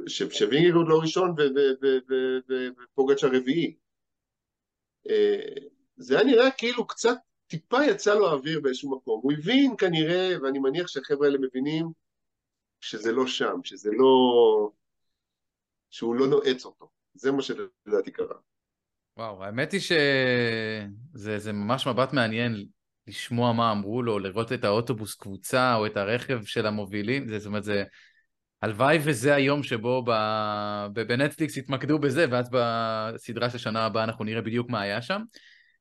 ש... 0.08 0.24
שווינגגורד 0.24 0.88
לא 0.88 1.00
ראשון 1.00 1.36
ופוגץ' 2.94 3.24
הרביעי. 3.24 3.76
אה, 5.10 5.56
זה 5.98 6.16
היה 6.16 6.24
נראה 6.24 6.52
כאילו 6.52 6.88
קצת 6.88 7.18
טיפה 7.48 7.84
יצא 7.86 8.16
לו 8.16 8.30
האוויר 8.30 8.60
באיזשהו 8.60 8.98
מקום. 8.98 9.20
הוא 9.24 9.34
הבין 9.34 9.74
כנראה, 9.78 10.36
ואני 10.44 10.60
מניח 10.60 10.88
שהחבר'ה 10.88 11.28
האלה 11.28 11.38
מבינים, 11.42 11.92
שזה 12.82 13.12
לא 13.12 13.28
שם, 13.28 13.60
שזה 13.64 13.92
לא... 13.92 14.70
שהוא 15.90 16.16
לא 16.16 16.28
נועץ 16.28 16.66
אותו. 16.66 16.90
זה 17.14 17.32
מה 17.32 17.42
שלדעתי 17.42 18.12
קרה. 18.12 18.36
וואו, 19.18 19.44
האמת 19.44 19.72
היא 19.72 19.82
שזה 19.82 21.54
ממש 21.54 21.88
מבט 21.88 22.14
מעניין 22.14 22.66
לשמוע 23.08 23.54
מה 23.54 23.72
אמרו 23.72 24.02
לו, 24.02 24.20
לראות 24.20 24.52
את 24.52 24.64
האוטובוס 24.64 25.16
קבוצה 25.16 25.76
או 25.76 25.86
את 25.86 25.98
הרכב 25.98 26.44
של 26.46 26.66
המובילים, 26.66 27.38
זאת 27.38 27.46
אומרת, 27.46 27.64
זה... 27.64 27.84
הלוואי 28.62 28.98
וזה 29.04 29.36
היום 29.36 29.64
שבו 29.64 30.04
ב... 30.06 30.12
בנטפליקס 30.94 31.58
יתמקדו 31.58 32.00
בזה, 32.00 32.26
ואז 32.32 32.50
בסדרה 32.52 33.50
של 33.50 33.58
שנה 33.58 33.86
הבאה 33.86 34.04
אנחנו 34.04 34.26
נראה 34.26 34.42
בדיוק 34.42 34.70
מה 34.70 34.82
היה 34.82 35.02
שם. 35.02 35.22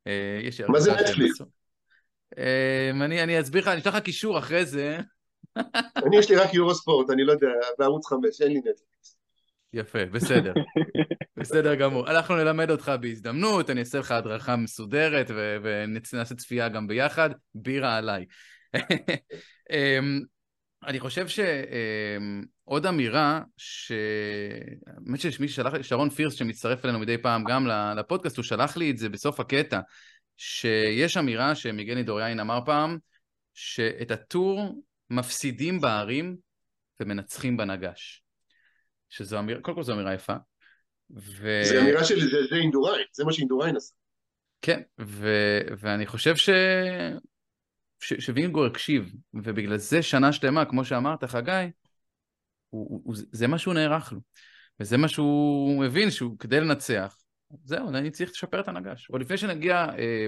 אה, 0.07 0.49
מה 0.69 0.81
זה 0.81 0.93
נטפליקס? 0.93 1.43
אמ, 2.39 3.03
אני, 3.03 3.23
אני 3.23 3.41
אסביר 3.41 3.63
לך, 3.63 3.69
אני 3.69 3.81
אתן 3.81 3.91
לך 3.91 3.99
קישור 3.99 4.39
אחרי 4.39 4.67
זה. 4.67 4.99
אני 6.07 6.19
יש 6.19 6.31
לי 6.31 6.37
רק 6.37 6.55
יורו 6.55 6.75
ספורט, 6.75 7.11
אני 7.11 7.25
לא 7.25 7.33
יודע, 7.33 7.49
בערוץ 7.79 8.07
חמש, 8.07 8.41
אין 8.41 8.53
לי 8.53 8.59
נטפליקס. 8.59 9.17
יפה, 9.73 10.05
בסדר. 10.05 10.53
בסדר 11.37 11.75
גמור. 11.75 12.11
אנחנו 12.11 12.37
נלמד 12.37 12.71
אותך 12.71 12.93
בהזדמנות, 13.01 13.71
אני 13.71 13.81
אעשה 13.81 13.99
לך 13.99 14.11
הדרכה 14.11 14.57
מסודרת 14.57 15.31
ונעשה 15.63 16.35
צפייה 16.35 16.69
גם 16.69 16.87
ביחד, 16.87 17.31
בירה 17.55 17.97
עליי. 17.97 18.27
אמ, 19.73 20.21
אני 20.87 21.01
חושב 21.01 21.29
שעוד 21.29 21.47
אמ, 22.79 22.87
אמירה, 22.87 23.41
ש... 23.57 23.93
האמת 24.87 25.21
שיש 25.21 25.41
מי 25.41 25.49
ששלח 25.49 25.75
לי, 25.75 25.83
שרון 25.83 26.11
פירס 26.11 26.35
שמצטרף 26.35 26.85
אלינו 26.85 26.99
מדי 26.99 27.19
פעם 27.19 27.45
גם 27.45 27.67
לפודקאסט, 27.97 28.37
הוא 28.37 28.45
שלח 28.45 28.77
לי 28.77 28.91
את 28.91 28.99
זה 28.99 29.09
בסוף 29.09 29.41
הקטע, 29.41 29.81
שיש 30.37 31.17
אמירה 31.17 31.55
שמיגני 31.55 32.03
דוריין 32.03 32.41
אמר 32.41 32.61
פעם, 32.67 32.99
שאת 33.55 34.11
הטור 34.11 34.83
מפסידים 35.11 35.81
בערים 35.81 36.37
ומנצחים 37.01 37.57
בנגש. 37.57 38.23
שזו 39.11 39.39
אמירה, 39.39 39.61
קודם 39.61 39.77
כל 39.77 39.83
זו 39.83 39.93
אמירה 39.93 40.15
יפה. 40.15 40.35
ו... 41.17 41.61
זה 41.65 41.81
אמירה 41.81 42.05
של 42.05 42.21
זה, 42.21 42.37
זה 42.51 42.57
אינדוריין, 42.57 43.05
זה 43.13 43.25
מה 43.25 43.33
שאינדוריין 43.33 43.77
עשה. 43.77 43.95
כן, 44.63 44.83
ו... 45.01 45.29
ואני 45.79 46.07
חושב 46.07 46.37
ש... 46.37 46.51
ש... 48.01 48.13
שווינגור 48.13 48.65
הקשיב, 48.65 49.13
ובגלל 49.35 49.77
זה 49.77 50.03
שנה 50.03 50.33
שלמה, 50.33 50.65
כמו 50.65 50.85
שאמרת, 50.85 51.25
חגי, 51.25 51.71
הוא, 52.73 53.03
הוא, 53.05 53.15
זה 53.33 53.47
מה 53.47 53.59
שהוא 53.59 53.75
נערך 53.75 54.13
לו. 54.13 54.21
וזה 54.81 54.97
מה 54.97 55.09
שהוא 55.09 55.85
הבין, 55.85 56.11
שהוא 56.11 56.39
כדי 56.39 56.61
לנצח, 56.61 57.17
זהו, 57.65 57.89
אני 57.89 58.11
צריך 58.11 58.31
לשפר 58.31 58.61
את 58.61 58.69
הנגש. 58.69 59.09
עוד 59.11 59.21
לפני 59.21 59.37
שנגיע 59.37 59.87
אה, 59.99 60.27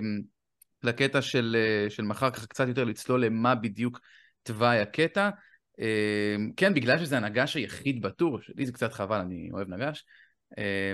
לקטע 0.83 1.23
של, 1.23 1.57
אה, 1.59 1.91
של 1.91 2.03
מחר, 2.03 2.31
ככה 2.31 2.47
קצת 2.47 2.69
יותר 2.69 2.85
לצלול 2.85 3.25
למה 3.25 3.55
בדיוק 3.55 4.01
תוואי 4.43 4.81
הקטע. 4.81 5.31
אה, 5.81 6.37
כן, 6.57 6.75
בגלל 6.75 6.99
שזה 6.99 7.17
הנגש 7.17 7.57
היחיד 7.57 8.03
בטור, 8.03 8.41
שלי 8.41 8.67
זה 8.67 8.73
קצת 8.73 8.93
חבל, 8.93 9.21
אני 9.21 9.51
אוהב 9.53 9.69
נגש. 9.69 10.05
אה, 10.59 10.93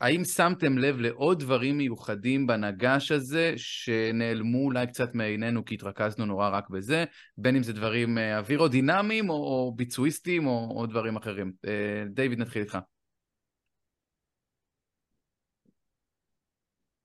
האם 0.00 0.24
שמתם 0.24 0.78
לב 0.78 0.96
לעוד 0.98 1.40
דברים 1.40 1.78
מיוחדים 1.78 2.46
בנגש 2.46 3.12
הזה 3.12 3.52
שנעלמו 3.56 4.64
אולי 4.64 4.86
קצת 4.86 5.14
מעינינו 5.14 5.64
כי 5.64 5.74
התרכזנו 5.74 6.26
נורא 6.26 6.48
רק 6.48 6.70
בזה, 6.70 7.04
בין 7.38 7.56
אם 7.56 7.62
זה 7.62 7.72
דברים 7.72 8.18
אה, 8.18 8.38
אווירודינמיים 8.38 9.30
או, 9.30 9.72
ביצועיסטיים 9.76 10.46
או, 10.46 10.72
או 10.76 10.86
דברים 10.86 11.16
אחרים. 11.16 11.52
אה, 11.66 12.04
דיוויד, 12.10 12.38
נתחיל 12.38 12.62
איתך. 12.62 12.78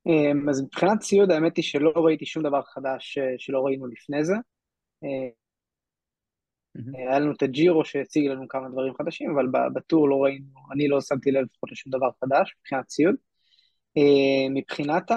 אמ, 0.06 0.50
אז 0.50 0.62
מבחינת 0.62 1.00
ציוד, 1.00 1.32
האמת 1.32 1.58
היא 1.58 1.64
שלא 1.64 1.94
ראיתי 1.96 2.26
שום 2.26 2.44
דבר 2.44 2.62
חדש 2.62 3.18
אה, 3.18 3.34
שלא 3.38 3.60
ראינו 3.66 3.88
לפני 3.88 4.24
זה. 4.24 4.36
אה, 6.78 6.82
היה 7.10 7.20
לנו 7.20 7.32
את 7.32 7.44
הג'ירו 7.44 7.86
שהציג 7.86 8.28
לנו 8.28 8.48
כמה 8.48 8.70
דברים 8.70 8.94
חדשים, 8.94 9.32
אבל 9.32 9.48
בטור 9.74 10.10
לא 10.10 10.16
ראינו, 10.24 10.46
אני 10.74 10.88
לא 10.88 11.02
שמתי 11.02 11.32
לב 11.32 11.46
לפחות 11.46 11.72
לשום 11.72 11.92
דבר 11.92 12.10
חדש 12.24 12.56
מבחינת 12.60 12.86
ציוד. 12.88 13.16
אה, 13.98 14.50
מבחינת 14.50 15.12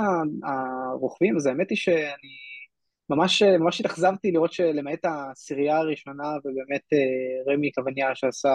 הרוכבים, 0.45 1.37
אז 1.37 1.47
האמת 1.47 1.71
היא 1.71 1.79
שאני 1.79 2.37
ממש, 3.11 3.42
ממש 3.42 3.81
התאכזבתי 3.81 4.33
לראות 4.33 4.53
שלמעט 4.53 5.05
הסירייה 5.05 5.77
הראשונה, 5.77 6.37
ובאמת 6.38 6.83
רמי 7.49 7.73
קווניה 7.73 8.14
שעשה 8.14 8.49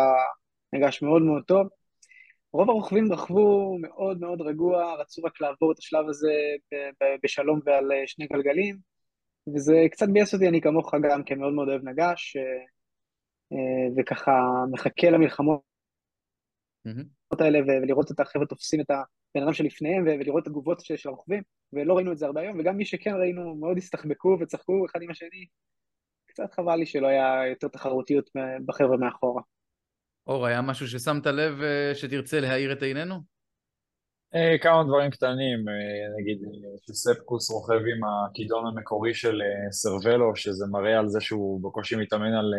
נגש 0.74 1.02
מאוד 1.02 1.22
מאוד 1.22 1.44
טוב, 1.44 1.68
רוב 2.54 2.70
הרוכבים 2.70 3.14
רכבו 3.14 3.78
מאוד 3.82 4.20
מאוד 4.20 4.42
רגוע, 4.42 4.96
רצו 4.96 5.22
רק 5.24 5.42
לעבור 5.42 5.72
את 5.72 5.80
השלב 5.80 6.10
הזה 6.10 6.34
בשלום 7.24 7.60
ועל 7.66 7.92
אה, 7.92 8.04
שני 8.08 8.28
גלגלים, 8.28 8.78
וזה 9.56 9.76
קצת 9.92 10.10
ביאס 10.10 10.34
אותי, 10.34 10.48
אני 10.48 10.62
כמוך 10.62 10.96
גם 10.96 11.24
כן 11.24 11.40
מאוד 11.40 11.54
מאוד 11.54 11.70
אוהב 11.70 11.84
נגש, 11.84 12.36
אה, 12.38 12.42
אה, 12.42 12.66
וככה 13.98 14.32
מחכה 14.72 15.10
למלחמות 15.10 15.62
mm-hmm. 16.88 17.44
האלה 17.44 17.60
ולראות 17.60 18.12
את 18.12 18.20
החבר'ה 18.20 18.46
תופסים 18.46 18.82
את 18.82 18.90
הבן 18.90 19.44
אדם 19.44 19.54
שלפניהם 19.54 20.04
ולראות 20.04 20.44
את 20.44 20.48
התגובות 20.48 20.80
של 20.80 21.10
הרוכבים, 21.10 21.44
ולא 21.74 21.94
ראינו 21.94 22.12
את 22.12 22.18
זה 22.18 22.26
הרבה 22.26 22.42
היום, 22.42 22.60
וגם 22.60 22.78
מי 22.78 22.86
שכן 22.86 23.14
ראינו 23.22 23.56
מאוד 23.56 23.78
הסתחבקו 23.78 24.38
וצחקו 24.42 24.86
אחד 24.86 25.00
עם 25.02 25.12
השני, 25.12 25.46
קצת 26.28 26.54
חבל 26.54 26.76
לי 26.76 26.86
שלא 26.86 27.08
היה 27.08 27.48
יותר 27.50 27.68
תחרותיות 27.68 28.30
בחבר'ה 28.66 28.98
מאחורה. 28.98 29.42
אור, 30.28 30.46
היה 30.46 30.62
משהו 30.62 30.88
ששמת 30.88 31.26
לב 31.26 31.62
אה, 31.62 31.96
שתרצה 31.96 32.40
להאיר 32.40 32.72
את 32.72 32.84
עינינו? 32.84 33.16
אה, 34.36 34.58
כמה 34.62 34.84
דברים 34.84 35.12
קטנים, 35.12 35.60
אה, 35.70 36.06
נגיד 36.20 36.38
שספקוס 36.88 37.52
רוכב 37.52 37.74
עם 37.74 38.02
הכידון 38.04 38.68
המקורי 38.68 39.14
של 39.14 39.42
אה, 39.42 39.72
סרבלו, 39.72 40.36
שזה 40.36 40.66
מראה 40.72 41.00
על 41.00 41.08
זה 41.08 41.22
שהוא 41.22 41.64
בקושי 41.64 41.96
מתאמן 41.96 42.34
על 42.34 42.54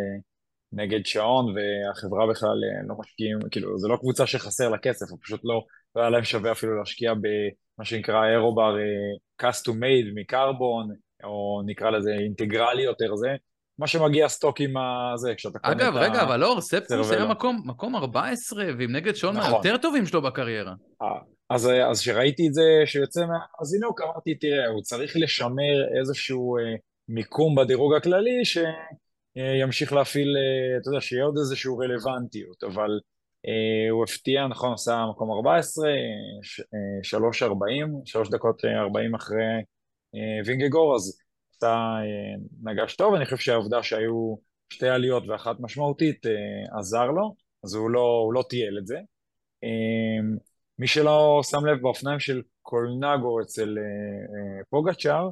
נגד 0.72 1.06
שעון, 1.06 1.54
והחברה 1.56 2.26
בכלל 2.30 2.56
לא 2.88 2.94
משקיעים, 2.98 3.38
כאילו, 3.50 3.78
זה 3.78 3.88
לא 3.88 3.96
קבוצה 3.96 4.26
שחסר 4.26 4.68
לה 4.68 4.78
כסף, 4.78 5.10
הוא 5.10 5.18
פשוט 5.22 5.40
לא, 5.44 5.64
לא 5.96 6.00
היה 6.00 6.10
להם 6.10 6.24
שווה 6.24 6.52
אפילו 6.52 6.78
להשקיע 6.78 7.14
במה 7.14 7.84
שנקרא 7.84 8.26
אירובר 8.26 8.76
custom 9.42 9.72
made 9.72 10.14
מקרבון, 10.14 10.88
או 11.24 11.62
נקרא 11.66 11.90
לזה 11.90 12.10
אינטגרלי 12.12 12.82
יותר 12.82 13.16
זה, 13.16 13.28
מה 13.78 13.86
שמגיע 13.86 14.28
סטוק 14.28 14.60
עם 14.60 14.74
הזה, 14.76 15.34
כשאתה 15.34 15.58
קונה 15.58 15.74
אגב, 15.74 15.96
את 15.96 16.10
רגע, 16.10 16.22
אבל 16.22 16.44
אור, 16.44 16.60
ספקוס 16.60 17.10
היה 17.10 17.26
מקום, 17.26 17.62
מקום 17.66 17.96
14, 17.96 18.64
ועם 18.78 18.92
נגד 18.96 19.14
שעון 19.14 19.36
נכון. 19.36 19.50
מהיותר 19.50 19.76
טובים 19.76 20.06
שלו 20.06 20.22
בקריירה. 20.22 20.74
אז, 21.50 21.70
אז 21.90 22.00
שראיתי 22.00 22.48
את 22.48 22.54
זה 22.54 22.62
שיוצא 22.84 23.20
מהזינוק, 23.20 24.00
אמרתי, 24.00 24.34
תראה, 24.34 24.68
הוא 24.68 24.82
צריך 24.82 25.12
לשמר 25.16 25.98
איזשהו 26.00 26.56
אה, 26.58 26.62
מיקום 27.08 27.54
בדירוג 27.54 27.94
הכללי 27.94 28.44
שימשיך 29.38 29.92
להפעיל, 29.92 30.28
אה, 30.36 30.78
אתה 30.80 30.88
יודע, 30.88 31.00
שיהיה 31.00 31.24
עוד 31.24 31.38
איזשהו 31.38 31.78
רלוונטיות, 31.78 32.64
אבל 32.64 33.00
אה, 33.48 33.90
הוא 33.90 34.04
הפתיע, 34.04 34.46
נכון, 34.46 34.72
עשה 34.72 35.04
מקום 35.10 35.30
14, 35.30 35.88
3.40, 37.02 38.02
3 38.04 38.28
דקות 38.30 38.64
40 38.64 39.14
אחרי 39.14 39.44
אה, 40.14 40.40
וינגגור, 40.46 40.94
אז 40.94 41.18
אה, 41.64 41.68
נגש 42.62 42.96
טוב, 42.96 43.14
אני 43.14 43.24
חושב 43.24 43.36
שהעובדה 43.36 43.82
שהיו 43.82 44.36
שתי 44.72 44.88
עליות 44.88 45.28
ואחת 45.28 45.56
משמעותית 45.60 46.26
אה, 46.26 46.78
עזר 46.78 47.06
לו, 47.06 47.34
אז 47.64 47.74
הוא 47.74 47.90
לא, 47.90 48.22
הוא 48.24 48.32
לא 48.32 48.44
טייל 48.48 48.78
את 48.78 48.86
זה. 48.86 48.96
אה, 49.64 50.38
מי 50.78 50.86
שלא 50.86 51.40
שם 51.50 51.66
לב 51.66 51.82
באופניים 51.82 52.20
של 52.20 52.42
קולנגו 52.62 53.40
אצל 53.40 53.78
אה, 53.78 53.84
אה, 53.84 54.64
פוגצ'אר, 54.70 55.30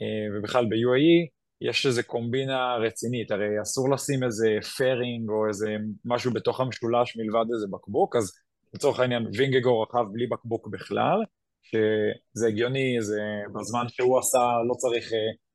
אה, 0.00 0.38
ובכלל 0.38 0.64
ב-UAE, 0.64 1.37
יש 1.60 1.86
איזה 1.86 2.02
קומבינה 2.02 2.76
רצינית, 2.76 3.30
הרי 3.30 3.62
אסור 3.62 3.90
לשים 3.90 4.24
איזה 4.24 4.48
פרינג 4.76 5.30
או 5.30 5.48
איזה 5.48 5.76
משהו 6.04 6.32
בתוך 6.32 6.60
המשולש 6.60 7.16
מלבד 7.16 7.44
איזה 7.54 7.66
בקבוק, 7.70 8.16
אז 8.16 8.32
לצורך 8.74 9.00
העניין 9.00 9.26
וינגגו 9.36 9.82
רכב 9.82 10.04
בלי 10.12 10.26
בקבוק 10.26 10.68
בכלל, 10.68 11.18
שזה 11.62 12.46
הגיוני, 12.48 12.96
זה 13.00 13.20
בזמן 13.54 13.84
שהוא 13.88 14.18
עשה 14.18 14.38
לא 14.68 14.74
צריך, 14.74 15.10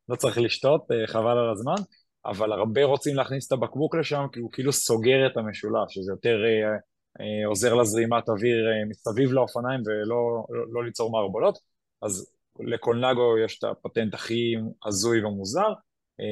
לא 0.10 0.16
צריך 0.16 0.38
לשתות, 0.38 0.88
חבל 1.08 1.38
על 1.38 1.52
הזמן, 1.52 1.84
אבל 2.26 2.52
הרבה 2.52 2.84
רוצים 2.84 3.16
להכניס 3.16 3.48
את 3.48 3.52
הבקבוק 3.52 3.96
לשם 3.96 4.26
כי 4.32 4.40
הוא 4.40 4.52
כאילו 4.52 4.74
סוגר 4.74 5.28
את 5.28 5.38
המשולש, 5.38 5.94
שזה 5.94 6.12
יותר 6.12 6.38
אה, 7.22 7.48
עוזר 7.48 7.74
לזרימת 7.74 8.30
אוויר 8.30 8.68
אה, 8.68 8.86
מסביב 8.90 9.32
לאופניים 9.32 9.82
ולא 9.86 10.44
לא, 10.50 10.66
לא 10.72 10.86
ליצור 10.86 11.12
מערבולות, 11.12 11.60
אז 12.02 12.34
לקולנגו 12.60 13.38
יש 13.46 13.60
את 13.60 13.64
הפטנט 13.64 14.14
הכי 14.14 14.56
הזוי 14.86 15.26
ומוזר, 15.26 15.70
אה, 15.70 15.74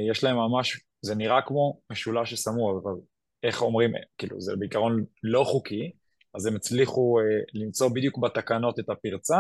יש 0.10 0.24
להם 0.24 0.36
ממש, 0.36 0.82
זה 1.02 1.16
נראה 1.16 1.42
כמו 1.42 1.80
משולש 1.92 2.34
ששמו, 2.34 2.80
אבל 2.84 2.92
איך 3.44 3.62
אומרים, 3.62 3.92
כאילו 4.18 4.42
זה 4.42 4.56
בעיקרון 4.56 5.06
לא 5.24 5.44
חוקי, 5.44 5.92
אז 6.34 6.46
הם 6.46 6.56
הצליחו 6.56 7.18
למצוא 7.54 7.90
בדיוק 7.90 8.18
בתקנות 8.18 8.80
את 8.80 8.90
הפרצה, 8.90 9.40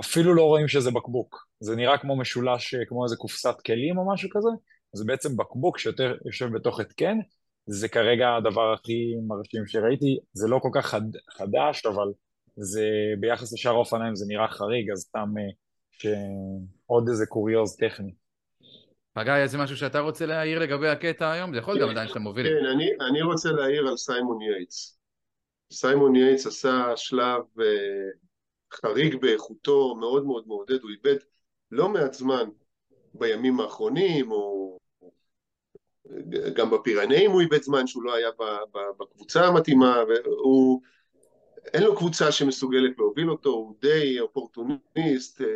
אפילו 0.00 0.34
לא 0.34 0.42
רואים 0.42 0.68
שזה 0.68 0.90
בקבוק, 0.90 1.46
זה 1.60 1.76
נראה 1.76 1.98
כמו 1.98 2.16
משולש, 2.16 2.74
כמו 2.74 3.04
איזה 3.04 3.16
קופסת 3.16 3.54
כלים 3.66 3.98
או 3.98 4.12
משהו 4.12 4.28
כזה, 4.32 4.48
זה 4.92 5.04
בעצם 5.04 5.36
בקבוק 5.36 5.78
שיותר 5.78 6.16
יושב 6.26 6.46
בתוך 6.54 6.80
התקן, 6.80 7.18
זה 7.66 7.88
כרגע 7.88 8.34
הדבר 8.36 8.72
הכי 8.72 9.14
מרשים 9.26 9.66
שראיתי, 9.66 10.18
זה 10.32 10.48
לא 10.48 10.58
כל 10.58 10.70
כך 10.74 10.86
חד, 10.86 11.02
חדש, 11.30 11.86
אבל 11.86 12.12
זה 12.56 12.88
ביחס 13.20 13.52
לשאר 13.52 13.72
האופניים 13.72 14.16
זה 14.16 14.24
נראה 14.28 14.48
חריג, 14.48 14.90
אז 14.90 14.98
סתם 14.98 15.28
אה, 15.38 15.42
שעוד 15.90 17.08
איזה 17.08 17.26
קוריוז 17.26 17.76
טכני. 17.76 18.14
חגי, 19.18 19.30
איזה 19.30 19.58
משהו 19.58 19.76
שאתה 19.76 20.00
רוצה 20.00 20.26
להעיר 20.26 20.58
לגבי 20.58 20.88
הקטע 20.88 21.30
היום? 21.30 21.52
זה 21.52 21.58
יכול 21.58 21.80
גם 21.80 21.88
עדיין 21.88 22.08
שאתה 22.08 22.18
מוביל. 22.18 22.46
כן, 22.46 22.66
אני, 22.66 22.90
אני 23.08 23.22
רוצה 23.22 23.52
להעיר 23.52 23.88
על 23.88 23.96
סיימון 23.96 24.42
יייטס. 24.42 24.98
סיימון 25.72 26.16
יייטס 26.16 26.46
עשה 26.46 26.96
שלב 26.96 27.42
אה, 27.58 27.62
חריג 28.74 29.16
באיכותו, 29.16 29.94
מאוד 29.94 30.24
מאוד 30.24 30.44
מעודד, 30.46 30.82
הוא 30.82 30.90
איבד 30.90 31.16
לא 31.70 31.88
מעט 31.88 32.14
זמן 32.14 32.44
בימים 33.14 33.60
האחרונים, 33.60 34.32
או 34.32 34.78
גם 36.54 36.70
בפירנאים 36.70 37.30
הוא 37.30 37.40
איבד 37.40 37.62
זמן 37.62 37.86
שהוא 37.86 38.02
לא 38.02 38.14
היה 38.14 38.30
בקבוצה 38.98 39.46
המתאימה, 39.46 40.02
והוא... 40.08 40.80
אין 41.74 41.82
לו 41.82 41.96
קבוצה 41.96 42.32
שמסוגלת 42.32 42.98
להוביל 42.98 43.30
אותו, 43.30 43.50
הוא 43.50 43.76
די 43.80 44.20
אופורטוניסט, 44.20 45.40
אה, 45.40 45.46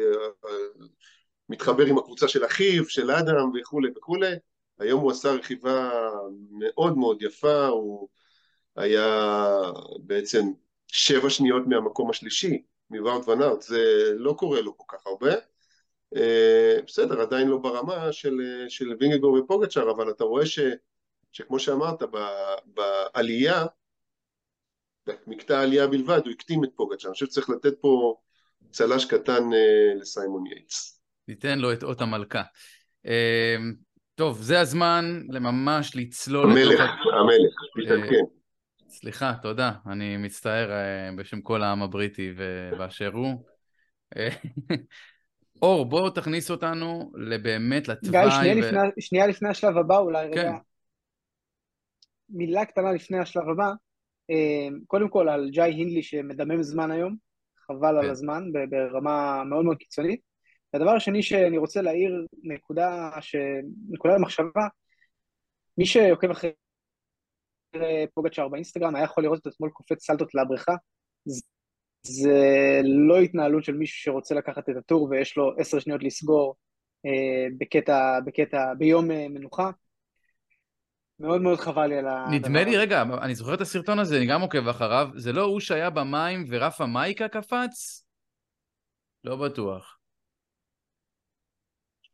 מתחבר 1.49 1.87
עם 1.87 1.99
הקבוצה 1.99 2.29
של 2.29 2.45
אחיו, 2.45 2.89
של 2.89 3.11
אדם 3.11 3.51
וכולי 3.61 3.89
וכולי. 3.97 4.35
היום 4.79 5.01
הוא 5.01 5.11
עשה 5.11 5.33
רכיבה 5.33 5.91
מאוד 6.51 6.99
מאוד 6.99 7.23
יפה, 7.23 7.67
הוא 7.67 8.09
היה 8.77 9.37
בעצם 10.01 10.47
שבע 10.87 11.31
שניות 11.31 11.63
מהמקום 11.67 12.11
השלישי, 12.11 12.63
מווארט 12.91 13.29
ונארט, 13.29 13.63
זה 13.63 14.13
לא 14.17 14.33
קורה 14.39 14.61
לו 14.61 14.79
כל 14.79 14.97
כך 14.97 15.07
הרבה. 15.07 15.35
אה, 16.17 16.77
בסדר, 16.87 17.21
עדיין 17.21 17.49
לא 17.49 17.57
ברמה 17.59 18.13
של, 18.13 18.65
של 18.69 18.97
וינגגור 19.01 19.33
ופוגצ'אר, 19.33 19.91
אבל 19.91 20.11
אתה 20.11 20.25
רואה 20.25 20.47
ש, 20.47 20.59
שכמו 21.33 21.59
שאמרת, 21.59 22.03
ב, 22.03 22.19
בעלייה, 22.65 23.67
במקטע 25.07 25.59
העלייה 25.59 25.87
בלבד, 25.87 26.21
הוא 26.25 26.33
הקטים 26.33 26.65
את 26.65 26.71
פוגצ'אר. 26.77 27.09
אני 27.09 27.13
חושב 27.13 27.27
שצריך 27.27 27.51
לתת 27.51 27.75
פה 27.81 28.17
צל"ש 28.71 29.05
קטן 29.05 29.53
אה, 29.53 29.95
לסיימון 30.01 30.47
יייטס. 30.47 30.98
ניתן 31.29 31.59
לו 31.59 31.73
את 31.73 31.83
אות 31.83 32.01
המלכה. 32.01 32.43
אה, 33.07 33.57
טוב, 34.15 34.43
זה 34.43 34.61
הזמן 34.61 35.23
לממש 35.29 35.97
לצלול 35.97 36.51
המלך. 36.51 36.81
המלך, 36.81 37.55
המלך, 37.77 38.11
כן. 38.11 38.17
סליחה, 38.89 39.35
תודה. 39.43 39.73
אני 39.87 40.17
מצטער 40.17 40.71
בשם 41.19 41.41
כל 41.41 41.63
העם 41.63 41.83
הבריטי 41.83 42.33
באשר 42.79 43.11
הוא. 43.15 43.45
אור, 45.63 45.85
בואו 45.85 46.11
תכניס 46.11 46.51
אותנו 46.51 47.13
לבאמת 47.15 47.89
לתוואי. 47.89 48.23
גיא, 48.23 48.31
שנייה, 48.31 48.55
ו... 48.55 48.59
לפני, 48.59 48.79
שנייה 49.01 49.27
לפני 49.27 49.49
השלב 49.49 49.77
הבא 49.77 49.99
אולי, 49.99 50.27
כן. 50.35 50.41
רגע. 50.41 50.53
מילה 52.29 52.65
קטנה 52.65 52.93
לפני 52.93 53.19
השלב 53.19 53.49
הבא. 53.49 53.73
אה, 54.31 54.69
קודם 54.87 55.09
כל 55.09 55.29
על 55.29 55.51
ג'אי 55.51 55.73
הינדלי 55.73 56.03
שמדמם 56.03 56.63
זמן 56.63 56.91
היום, 56.91 57.17
חבל 57.67 57.97
כן. 58.01 58.05
על 58.05 58.11
הזמן, 58.11 58.43
ברמה 58.71 59.45
מאוד 59.45 59.65
מאוד 59.65 59.77
קיצונית. 59.77 60.28
והדבר 60.73 60.91
השני 60.91 61.23
שאני 61.23 61.59
רוצה 61.59 61.83
להעיר, 61.83 62.27
נקודה, 62.43 63.11
ש... 63.21 63.37
נקודה 63.91 64.15
למחשבה, 64.15 64.69
מי 65.79 65.87
שעוקב 65.87 66.31
אחרי 66.31 66.53
פוגצ'אר 68.15 68.49
באינסטגרם 68.49 68.97
היה 68.97 69.05
יכול 69.05 69.25
לראות 69.25 69.39
את 69.39 69.47
אתמול 69.47 69.71
קופץ 69.71 70.07
סלטות 70.07 70.35
לבריכה. 70.35 70.75
זה 72.03 72.81
לא 72.85 73.19
התנהלות 73.19 73.65
של 73.65 73.75
מישהו 73.75 74.03
שרוצה 74.03 74.35
לקחת 74.35 74.69
את 74.69 74.77
הטור 74.77 75.09
ויש 75.11 75.37
לו 75.37 75.53
עשר 75.59 75.79
שניות 75.79 76.03
לסגור 76.03 76.57
אה, 77.07 77.47
בקטע, 77.59 78.21
בקטע, 78.27 78.75
ביום 78.79 79.11
אה, 79.11 79.29
מנוחה. 79.29 79.71
מאוד 81.21 81.43
מאוד 81.43 81.59
חבל 81.59 81.87
לי 81.87 81.99
על 81.99 82.07
הדבר 82.09 82.31
נדמה 82.31 82.65
לי, 82.65 82.77
רגע, 82.77 83.03
אני 83.23 83.35
זוכר 83.35 83.55
את 83.55 83.61
הסרטון 83.61 83.99
הזה, 83.99 84.17
אני 84.17 84.27
גם 84.27 84.41
עוקב 84.41 84.69
אחריו, 84.69 85.09
זה 85.17 85.33
לא 85.33 85.43
הוא 85.43 85.61
שהיה 85.61 85.91
במים 85.91 86.45
ורף 86.49 86.81
המייקה 86.81 87.29
קפץ? 87.29 88.05
לא 89.25 89.37
בטוח. 89.37 89.98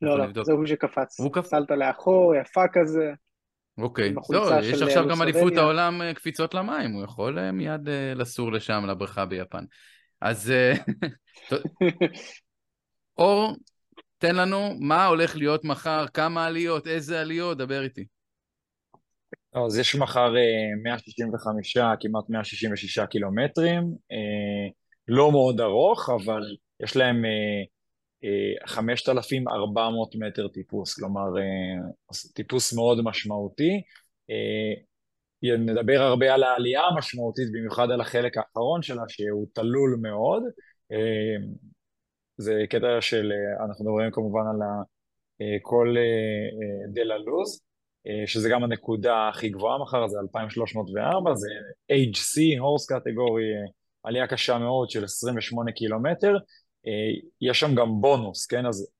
לא, 0.02 0.18
לא, 0.18 0.44
זה 0.44 0.52
הוא 0.52 0.66
שקפץ. 0.66 1.20
הוא 1.20 1.32
קפץ? 1.32 1.50
סלת 1.50 1.70
לאחור, 1.70 2.34
יפה 2.34 2.62
כזה. 2.72 3.12
אוקיי, 3.78 4.14
לא, 4.30 4.50
יש 4.62 4.82
עכשיו 4.82 5.08
גם 5.08 5.22
אליפות 5.22 5.56
העולם 5.56 6.02
אה, 6.02 6.14
קפיצות 6.14 6.54
למים, 6.54 6.92
הוא 6.92 7.04
יכול 7.04 7.38
אה, 7.38 7.52
מיד 7.52 7.88
אה, 7.88 8.14
לסור 8.14 8.52
לשם, 8.52 8.84
לבריכה 8.88 9.26
ביפן. 9.26 9.64
אז 10.20 10.52
אור, 13.18 13.56
תן 14.18 14.36
לנו 14.36 14.70
מה 14.80 15.06
הולך 15.06 15.36
להיות 15.36 15.64
מחר, 15.64 16.06
כמה 16.14 16.46
עליות, 16.46 16.86
איזה 16.86 17.20
עליות, 17.20 17.58
דבר 17.58 17.82
איתי. 17.82 18.04
אז 19.66 19.78
יש 19.78 19.96
מחר 19.96 20.32
165, 20.82 21.76
כמעט 22.00 22.24
166 22.28 22.98
קילומטרים, 22.98 23.82
לא 25.08 25.32
מאוד 25.32 25.60
ארוך, 25.60 26.10
אבל 26.10 26.42
יש 26.80 26.96
להם 26.96 27.24
5,400 28.66 30.14
מטר 30.14 30.48
טיפוס, 30.48 30.94
כלומר 30.94 31.38
אה, 31.38 31.88
טיפוס 32.34 32.72
מאוד 32.74 33.04
משמעותי. 33.04 33.82
אה, 34.30 35.56
נדבר 35.58 36.02
הרבה 36.02 36.34
על 36.34 36.42
העלייה 36.42 36.82
המשמעותית, 36.82 37.48
במיוחד 37.52 37.90
על 37.90 38.00
החלק 38.00 38.36
האחרון 38.36 38.82
שלה, 38.82 39.02
שהוא 39.08 39.46
תלול 39.52 39.98
מאוד. 40.02 40.42
אה, 40.92 41.46
זה 42.36 42.62
קטע 42.70 43.00
של, 43.00 43.32
אנחנו 43.64 43.84
מדברים 43.84 44.10
כמובן 44.10 44.40
על 44.40 44.58
כל 45.62 45.94
דלה 46.94 47.18
לוז, 47.18 47.60
שזה 48.26 48.48
גם 48.48 48.64
הנקודה 48.64 49.28
הכי 49.28 49.48
גבוהה 49.48 49.78
מחר, 49.78 50.08
זה 50.08 50.18
2304, 50.22 51.34
זה 51.34 51.48
HC, 51.92 52.58
הורס 52.58 52.92
קטגורי, 52.92 53.42
עלייה 54.02 54.26
קשה 54.26 54.58
מאוד 54.58 54.90
של 54.90 55.04
28 55.04 55.72
קילומטר. 55.72 56.36
יש 57.40 57.60
שם 57.60 57.74
גם 57.74 58.00
בונוס, 58.00 58.46
כן? 58.46 58.66
אז 58.66 58.92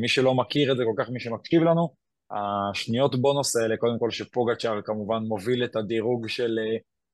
מי 0.00 0.08
שלא 0.08 0.34
מכיר 0.34 0.72
את 0.72 0.76
זה 0.76 0.82
כל 0.84 1.02
כך, 1.04 1.10
מי 1.10 1.20
שמקשיב 1.20 1.62
לנו, 1.62 1.94
השניות 2.30 3.20
בונוס 3.20 3.56
האלה, 3.56 3.76
קודם 3.76 3.98
כל 3.98 4.10
שפוגצ'אר 4.10 4.82
כמובן 4.82 5.22
מוביל 5.22 5.64
את 5.64 5.76
הדירוג 5.76 6.28
של 6.28 6.58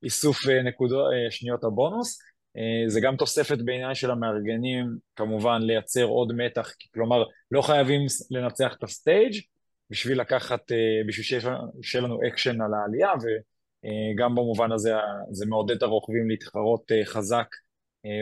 איסוף 0.03 0.47
נקודות, 0.65 1.05
שניות 1.31 1.65
הבונוס, 1.65 2.19
זה 2.87 3.01
גם 3.01 3.17
תוספת 3.17 3.59
בעיניי 3.59 3.95
של 3.95 4.11
המארגנים, 4.11 4.87
כמובן 5.17 5.63
לייצר 5.63 6.05
עוד 6.05 6.33
מתח, 6.37 6.73
כלומר 6.95 7.25
לא 7.51 7.63
חייבים 7.63 8.01
לנצח 8.31 8.75
את 8.79 8.83
הסטייג' 8.83 9.41
בשביל 9.91 10.21
לקחת, 10.21 10.61
בשביל 11.09 11.41
שיהיה 11.83 12.05
לנו 12.05 12.19
אקשן 12.29 12.61
על 12.61 12.71
העלייה, 12.75 13.13
וגם 13.13 14.35
במובן 14.35 14.73
הזה 14.73 14.93
זה 15.31 15.47
מעודד 15.47 15.77
את 15.77 15.83
הרוכבים 15.83 16.31
להתחרות 16.31 16.93
חזק 17.05 17.47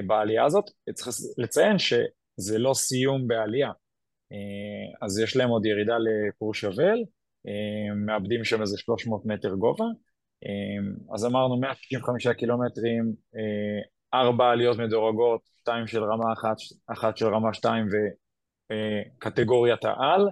בעלייה 0.06 0.44
הזאת. 0.44 0.64
צריך 0.94 1.16
לציין 1.38 1.78
שזה 1.78 2.58
לא 2.58 2.74
סיום 2.74 3.28
בעלייה, 3.28 3.70
אז 5.02 5.18
יש 5.18 5.36
להם 5.36 5.48
עוד 5.48 5.66
ירידה 5.66 5.96
לקורשוול, 5.98 7.04
מאבדים 8.06 8.44
שם 8.44 8.60
איזה 8.60 8.78
300 8.78 9.26
מטר 9.26 9.54
גובה, 9.54 9.84
אז 11.14 11.26
אמרנו 11.26 11.60
165 11.60 12.28
קילומטרים, 12.28 13.12
ארבע 14.14 14.50
עליות 14.50 14.78
מדורגות, 14.78 15.40
שתיים 15.60 15.86
של 15.86 16.04
רמה 16.04 16.32
אחת, 16.32 16.56
אחת 16.86 17.16
של 17.16 17.26
רמה 17.26 17.54
שתיים 17.54 17.86
וקטגוריית 18.72 19.84
העל. 19.84 20.28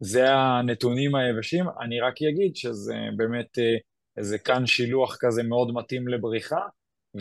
זה 0.00 0.34
הנתונים 0.34 1.14
היבשים, 1.14 1.64
אני 1.80 2.00
רק 2.00 2.14
אגיד 2.22 2.56
שזה 2.56 2.96
באמת 3.16 3.58
איזה 4.16 4.38
כאן 4.38 4.66
שילוח 4.66 5.16
כזה 5.20 5.42
מאוד 5.42 5.74
מתאים 5.74 6.08
לבריחה, 6.08 6.60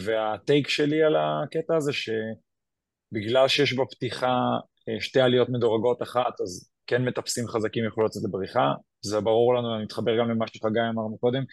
והטייק 0.04 0.68
שלי 0.68 1.04
על 1.04 1.16
הקטע 1.16 1.76
הזה 1.76 1.92
שבגלל 1.94 3.48
שיש 3.48 3.74
בפתיחה 3.74 4.38
שתי 5.00 5.22
עליות 5.22 5.50
מדורגות 5.50 6.02
אחת, 6.02 6.42
אז 6.42 6.70
כן 6.88 7.06
מטפסים 7.06 7.48
חזקים 7.48 7.86
יכולו 7.86 8.06
לצאת 8.06 8.24
לבריחה, 8.24 8.74
זה 9.02 9.20
ברור 9.20 9.56
לנו, 9.56 9.76
אני 9.76 9.84
מתחבר 9.84 10.20
גם 10.20 10.30
למה 10.30 10.48
שחגי 10.48 10.80
אמר 10.94 11.18
קודם, 11.20 11.44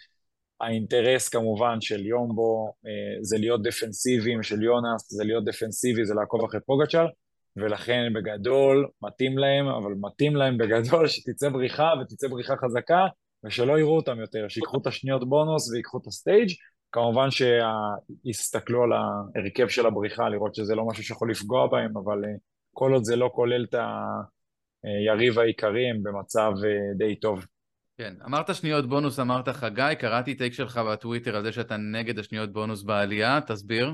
האינטרס 0.61 1.29
כמובן 1.29 1.81
של 1.81 2.05
יומבו 2.05 2.73
זה 3.21 3.37
להיות 3.37 3.63
דפנסיביים, 3.63 4.43
של 4.43 4.63
יונס 4.63 5.13
זה 5.13 5.23
להיות 5.23 5.45
דפנסיבי, 5.45 6.05
זה 6.05 6.13
לעקוב 6.13 6.45
אחרי 6.45 6.59
פוגצ'אר, 6.65 7.07
ולכן 7.55 8.13
בגדול 8.15 8.87
מתאים 9.01 9.37
להם, 9.37 9.67
אבל 9.67 9.91
מתאים 10.01 10.35
להם 10.35 10.57
בגדול 10.57 11.07
שתצא 11.07 11.49
בריחה 11.49 11.89
ותצא 12.01 12.27
בריחה 12.27 12.53
חזקה, 12.57 13.05
ושלא 13.45 13.79
יראו 13.79 13.95
אותם 13.95 14.19
יותר, 14.19 14.47
שיקחו 14.49 14.77
את 14.77 14.87
השניות 14.87 15.29
בונוס 15.29 15.71
ויקחו 15.71 15.97
את 15.97 16.07
ה 16.07 16.13
stage, 16.13 16.49
כמובן 16.93 17.27
שיסתכלו 17.31 18.83
על 18.83 18.89
ההרכב 18.93 19.67
של 19.67 19.85
הבריחה, 19.85 20.29
לראות 20.29 20.55
שזה 20.55 20.75
לא 20.75 20.85
משהו 20.85 21.03
שיכול 21.03 21.31
לפגוע 21.31 21.67
בהם, 21.67 21.97
אבל 21.97 22.21
כל 22.73 22.93
עוד 22.93 23.03
זה 23.03 23.15
לא 23.15 23.29
כולל 23.33 23.63
את 23.63 23.75
היריב 24.83 25.39
העיקרי, 25.39 25.89
הם 25.89 26.03
במצב 26.03 26.51
די 26.97 27.15
טוב. 27.15 27.45
כן, 27.97 28.13
אמרת 28.25 28.55
שניות 28.55 28.89
בונוס, 28.89 29.19
אמרת 29.19 29.49
חגי, 29.49 29.95
קראתי 29.99 30.35
take 30.35 30.53
שלך 30.53 30.77
בטוויטר 30.77 31.35
על 31.35 31.43
זה 31.43 31.51
שאתה 31.51 31.77
נגד 31.77 32.19
השניות 32.19 32.53
בונוס 32.53 32.83
בעלייה, 32.83 33.39
תסביר. 33.47 33.91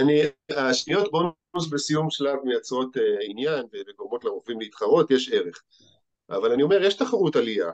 אני, 0.00 0.22
השניות 0.56 1.10
בונוס 1.10 1.70
בסיום 1.72 2.10
שלב 2.10 2.36
מייצרות 2.44 2.96
uh, 2.96 3.00
עניין 3.28 3.64
וגורמות 3.72 4.24
לרופאים 4.24 4.60
להתחרות, 4.60 5.10
יש 5.10 5.32
ערך. 5.32 5.62
אבל 6.30 6.52
אני 6.52 6.62
אומר, 6.62 6.82
יש 6.82 6.94
תחרות 6.94 7.36
עלייה, 7.36 7.70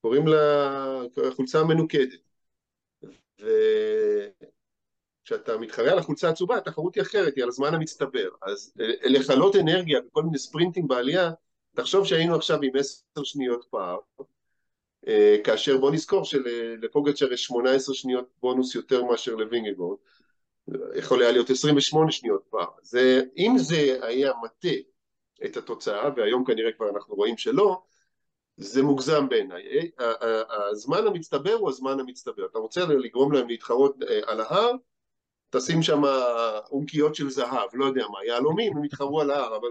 קוראים 0.00 0.26
לה 0.26 1.02
חולצה 1.36 1.64
מנוקדת. 1.64 2.20
וכשאתה 5.22 5.58
מתחרה 5.58 5.92
על 5.92 5.98
החולצה 5.98 6.28
הצהובה, 6.28 6.56
התחרות 6.56 6.94
היא 6.94 7.02
אחרת, 7.02 7.36
היא 7.36 7.42
על 7.42 7.48
הזמן 7.48 7.74
המצטבר. 7.74 8.28
אז 8.42 8.72
לכלות 9.04 9.56
אנרגיה 9.56 10.00
וכל 10.06 10.22
מיני 10.22 10.38
ספרינטים 10.38 10.88
בעלייה, 10.88 11.30
תחשוב 11.74 12.06
שהיינו 12.06 12.34
עכשיו 12.34 12.58
עם 12.62 12.76
עשר 12.76 13.24
שניות 13.24 13.66
פער, 13.70 13.98
אה, 15.08 15.36
כאשר 15.44 15.78
בוא 15.78 15.90
נזכור 15.90 16.24
שלפוגצ'ר 16.24 17.32
יש 17.32 17.44
18 17.44 17.94
שניות 17.94 18.28
בונוס 18.40 18.74
יותר 18.74 19.04
מאשר 19.04 19.34
לווינגגורד, 19.34 19.98
יכול 20.94 21.22
היה 21.22 21.32
להיות 21.32 21.50
28 21.50 22.12
שניות 22.12 22.42
פער. 22.50 22.68
זה, 22.82 23.22
אם 23.36 23.54
זה 23.58 23.98
היה 24.02 24.32
מטה 24.44 24.76
את 25.44 25.56
התוצאה, 25.56 26.10
והיום 26.16 26.44
כנראה 26.44 26.72
כבר 26.72 26.90
אנחנו 26.90 27.14
רואים 27.14 27.36
שלא, 27.36 27.82
זה 28.56 28.82
מוגזם 28.82 29.28
בעיניי. 29.28 29.90
הזמן 30.70 31.06
המצטבר 31.06 31.52
הוא 31.52 31.68
הזמן 31.68 32.00
המצטבר. 32.00 32.46
אתה 32.46 32.58
רוצה 32.58 32.84
לגרום 32.84 33.32
להם 33.32 33.48
להתחרות 33.48 33.96
אה, 34.02 34.20
על 34.26 34.40
ההר, 34.40 34.72
תשים 35.50 35.82
שם 35.82 36.02
עונקיות 36.68 37.14
של 37.14 37.30
זהב, 37.30 37.68
לא 37.74 37.84
יודע 37.84 38.06
מה, 38.08 38.24
יהלומים, 38.26 38.76
הם 38.76 38.84
יתחרו 38.84 39.20
על 39.20 39.30
ההר, 39.30 39.56
אבל 39.56 39.68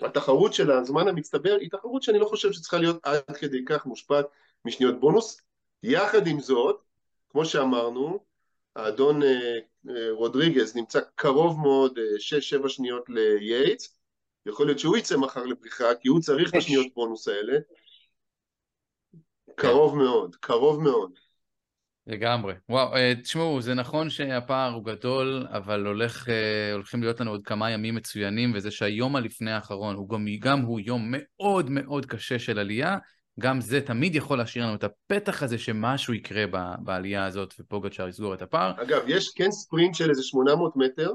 התחרות 0.00 0.54
של 0.54 0.70
הזמן 0.70 1.08
המצטבר 1.08 1.56
היא 1.60 1.70
תחרות 1.70 2.02
שאני 2.02 2.18
לא 2.18 2.24
חושב 2.24 2.52
שצריכה 2.52 2.78
להיות 2.78 2.96
עד 3.02 3.36
כדי 3.36 3.64
כך 3.66 3.86
מושפעת 3.86 4.26
משניות 4.64 5.00
בונוס. 5.00 5.40
יחד 5.82 6.26
עם 6.26 6.40
זאת, 6.40 6.82
כמו 7.28 7.44
שאמרנו, 7.44 8.24
האדון 8.76 9.22
אה, 9.22 9.58
אה, 9.88 10.10
רודריגז 10.10 10.76
נמצא 10.76 11.00
קרוב 11.14 11.60
מאוד, 11.60 11.98
6-7 12.58 12.64
אה, 12.64 12.68
שניות 12.68 13.04
לייטס, 13.08 13.98
יכול 14.46 14.66
להיות 14.66 14.78
שהוא 14.78 14.96
יצא 14.96 15.16
מחר 15.16 15.44
לבריחה, 15.44 15.94
כי 15.94 16.08
הוא 16.08 16.20
צריך 16.20 16.50
את 16.50 16.54
השניות 16.54 16.86
בונוס 16.94 17.28
האלה. 17.28 17.58
קרוב 19.56 19.96
מאוד, 19.96 20.36
קרוב 20.36 20.82
מאוד. 20.82 21.10
לגמרי. 22.06 22.54
וואו, 22.68 22.94
אה, 22.96 23.12
תשמעו, 23.22 23.62
זה 23.62 23.74
נכון 23.74 24.10
שהפער 24.10 24.72
הוא 24.74 24.84
גדול, 24.84 25.46
אבל 25.50 25.86
הולך, 25.86 26.28
אה, 26.28 26.72
הולכים 26.72 27.02
להיות 27.02 27.20
לנו 27.20 27.30
עוד 27.30 27.40
כמה 27.44 27.70
ימים 27.70 27.94
מצוינים, 27.94 28.52
וזה 28.54 28.70
שהיום 28.70 29.16
הלפני 29.16 29.52
האחרון 29.52 29.94
הוא 29.94 30.08
גם, 30.08 30.26
גם 30.40 30.60
הוא 30.60 30.80
יום 30.80 31.08
מאוד 31.10 31.70
מאוד 31.70 32.06
קשה 32.06 32.38
של 32.38 32.58
עלייה, 32.58 32.98
גם 33.40 33.60
זה 33.60 33.80
תמיד 33.80 34.14
יכול 34.14 34.38
להשאיר 34.38 34.64
לנו 34.64 34.74
את 34.74 34.84
הפתח 34.84 35.42
הזה 35.42 35.58
שמשהו 35.58 36.14
יקרה 36.14 36.44
בעלייה 36.78 37.24
הזאת, 37.24 37.54
ופוגצ'אר 37.60 38.08
יסגור 38.08 38.34
את 38.34 38.42
הפער. 38.42 38.82
אגב, 38.82 39.02
יש 39.06 39.32
כן 39.34 39.50
ספרינט 39.50 39.94
של 39.94 40.10
איזה 40.10 40.22
800 40.22 40.76
מטר, 40.76 41.10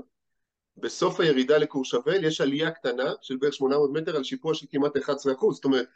בסוף 0.77 1.19
הירידה 1.19 1.57
לקורשבל 1.57 2.23
יש 2.23 2.41
עלייה 2.41 2.71
קטנה 2.71 3.13
של 3.21 3.37
בערך 3.37 3.53
800 3.53 3.91
מטר 3.93 4.15
על 4.15 4.23
שיפוע 4.23 4.53
של 4.53 4.65
כמעט 4.69 4.97
11%, 4.97 5.55
זאת 5.55 5.65
אומרת, 5.65 5.87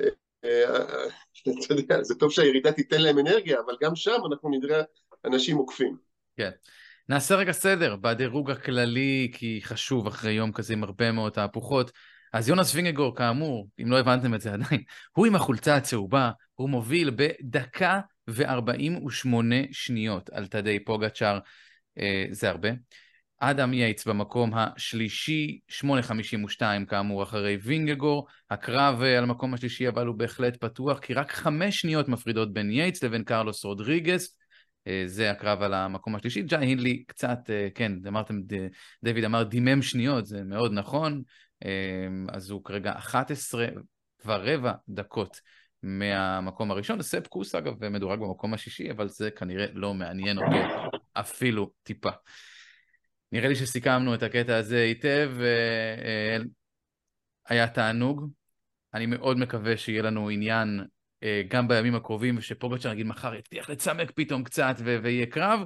אה, 0.00 0.08
אתה 0.40 1.74
יודע, 1.74 2.02
זה 2.02 2.14
טוב 2.14 2.32
שהירידה 2.32 2.72
תיתן 2.72 3.00
להם 3.00 3.18
אנרגיה, 3.18 3.60
אבל 3.66 3.76
גם 3.80 3.96
שם 3.96 4.20
אנחנו 4.32 4.50
נראה 4.50 4.82
אנשים 5.24 5.56
עוקפים. 5.56 5.96
כן. 6.36 6.50
נעשה 7.08 7.34
רגע 7.34 7.52
סדר 7.52 7.96
בדירוג 7.96 8.50
הכללי, 8.50 9.30
כי 9.34 9.60
חשוב 9.62 10.06
אחרי 10.06 10.32
יום 10.32 10.52
כזה 10.52 10.72
עם 10.72 10.84
הרבה 10.84 11.12
מאוד 11.12 11.32
תהפוכות. 11.32 11.92
אז 12.32 12.48
יונס 12.48 12.74
וינגגור, 12.74 13.16
כאמור, 13.16 13.68
אם 13.82 13.90
לא 13.90 13.98
הבנתם 13.98 14.34
את 14.34 14.40
זה 14.40 14.52
עדיין, 14.52 14.82
הוא 15.16 15.26
עם 15.26 15.34
החולצה 15.34 15.76
הצהובה, 15.76 16.30
הוא 16.54 16.70
מוביל 16.70 17.10
בדקה 17.16 18.00
ו-48 18.28 19.28
שניות 19.72 20.30
על 20.30 20.46
תדי 20.46 20.84
פוגצ'אר, 20.84 21.38
אה, 21.98 22.24
זה 22.30 22.48
הרבה. 22.48 22.68
אדם 23.38 23.72
יייטס 23.72 24.06
במקום 24.06 24.50
השלישי, 24.54 25.58
8.52 25.68 26.86
כאמור 26.88 27.22
אחרי 27.22 27.58
וינגגור. 27.62 28.26
הקרב 28.50 29.02
אה, 29.02 29.18
על 29.18 29.24
המקום 29.24 29.54
השלישי 29.54 29.88
אבל 29.88 30.06
הוא 30.06 30.16
בהחלט 30.16 30.56
פתוח, 30.56 30.98
כי 30.98 31.14
רק 31.14 31.32
חמש 31.32 31.80
שניות 31.80 32.08
מפרידות 32.08 32.52
בין 32.52 32.70
יייטס 32.70 33.04
לבין 33.04 33.24
קרלוס 33.24 33.64
רודריגס. 33.64 34.38
אה, 34.86 35.02
זה 35.06 35.30
הקרב 35.30 35.62
על 35.62 35.74
המקום 35.74 36.16
השלישי. 36.16 36.42
ג'אי 36.42 36.66
הינלי 36.66 37.04
קצת, 37.06 37.38
אה, 37.50 37.68
כן, 37.74 37.92
אמרתם, 38.08 38.40
דויד 39.04 39.24
אמר 39.24 39.42
דימם 39.42 39.82
שניות, 39.82 40.26
זה 40.26 40.42
מאוד 40.42 40.72
נכון. 40.72 41.22
אז 42.28 42.50
הוא 42.50 42.64
כרגע 42.64 42.92
11 42.96 43.66
ורבע 44.26 44.72
דקות 44.88 45.40
מהמקום 45.82 46.70
הראשון. 46.70 47.02
ספ 47.02 47.26
קוס 47.26 47.54
אגב 47.54 47.88
מדורג 47.88 48.20
במקום 48.20 48.54
השישי, 48.54 48.90
אבל 48.90 49.08
זה 49.08 49.30
כנראה 49.30 49.66
לא 49.72 49.94
מעניין 49.94 50.38
אותו 50.38 50.90
אפילו 51.12 51.70
טיפה. 51.82 52.10
נראה 53.32 53.48
לי 53.48 53.54
שסיכמנו 53.54 54.14
את 54.14 54.22
הקטע 54.22 54.56
הזה 54.56 54.82
היטב, 54.82 55.30
אה, 55.40 56.36
היה 57.48 57.68
תענוג. 57.68 58.30
אני 58.94 59.06
מאוד 59.06 59.38
מקווה 59.38 59.76
שיהיה 59.76 60.02
לנו 60.02 60.28
עניין 60.28 60.80
אה, 61.22 61.42
גם 61.48 61.68
בימים 61.68 61.94
הקרובים, 61.94 62.38
ושפוגצ'ר 62.38 62.92
נגיד 62.92 63.06
מחר 63.06 63.34
יבטיח 63.34 63.70
לצמק 63.70 64.10
פתאום 64.10 64.44
קצת 64.44 64.74
ויהיה 64.78 65.26
קרב, 65.26 65.60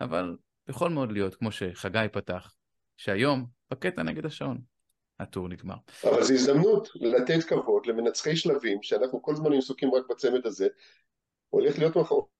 אבל 0.00 0.36
יכול 0.68 0.90
מאוד 0.90 1.12
להיות, 1.12 1.34
כמו 1.34 1.52
שחגי 1.52 2.06
פתח, 2.12 2.54
שהיום, 2.96 3.46
בקטע 3.70 4.02
נגד 4.02 4.26
השעון, 4.26 4.58
הטור 5.20 5.48
נגמר. 5.48 5.76
אבל 6.04 6.22
זו 6.22 6.34
הזדמנות 6.34 6.88
לתת 6.94 7.44
כבוד 7.48 7.86
למנצחי 7.86 8.36
שלבים, 8.36 8.82
שאנחנו 8.82 9.22
כל 9.22 9.32
הזמן 9.32 9.52
עסוקים 9.52 9.94
רק 9.94 10.04
בצמד 10.10 10.46
הזה, 10.46 10.68
הולך 11.48 11.78
להיות, 11.78 11.94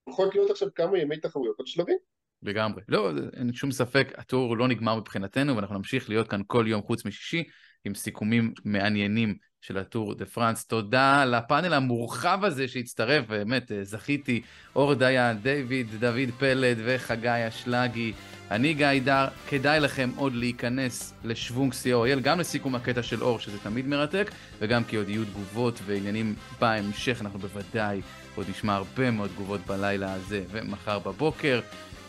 הולכות 0.05 0.35
להיות 0.35 0.51
עכשיו 0.51 0.69
כמה 0.75 0.99
ימי 0.99 1.21
תחרויות 1.21 1.61
על 1.61 1.67
שלבים. 1.67 1.99
לגמרי. 2.47 2.82
לא, 2.88 3.11
אין 3.36 3.53
שום 3.53 3.72
ספק, 3.72 4.12
הטור 4.18 4.57
לא 4.57 4.68
נגמר 4.68 4.97
מבחינתנו, 4.97 5.57
ואנחנו 5.57 5.74
נמשיך 5.74 6.09
להיות 6.09 6.28
כאן 6.28 6.40
כל 6.47 6.64
יום 6.68 6.82
חוץ 6.82 7.05
משישי, 7.05 7.44
עם 7.84 7.94
סיכומים 7.94 8.53
מעניינים 8.64 9.34
של 9.61 9.78
הטור 9.78 10.14
דה 10.14 10.26
פרנס. 10.26 10.64
תודה 10.66 11.24
לפאנל 11.24 11.74
המורחב 11.74 12.44
הזה 12.44 12.68
שהצטרף, 12.68 13.26
באמת 13.26 13.72
זכיתי, 13.82 14.42
אור 14.76 14.94
דיה, 14.94 15.34
דיוויד, 15.34 15.86
דוד 16.01 16.30
פלד 16.38 16.78
וחגי 16.84 17.49
אשלגי. 17.49 18.12
אני 18.51 18.74
גיא 18.74 19.01
דר, 19.05 19.26
כדאי 19.49 19.80
לכם 19.80 20.11
עוד 20.16 20.34
להיכנס 20.34 21.14
לשוונג 21.24 21.72
co.il, 21.72 22.20
גם 22.22 22.40
לסיכום 22.40 22.74
הקטע 22.74 23.03
של 23.03 23.22
אור, 23.22 23.38
שזה 23.38 23.59
תמיד 23.59 23.86
מרתק, 23.86 24.30
וגם 24.59 24.84
כי 24.84 24.97
עוד 24.97 25.09
יהיו 25.09 25.24
תגובות 25.24 25.80
ועניינים 25.86 26.34
בהמשך, 26.61 27.18
אנחנו 27.20 27.38
בוודאי 27.38 28.01
עוד 28.34 28.47
נשמע 28.51 28.74
הרבה 28.74 29.11
מאוד 29.11 29.30
תגובות 29.30 29.61
בלילה 29.66 30.12
הזה 30.14 30.44
ומחר 30.51 30.99
בבוקר. 30.99 31.61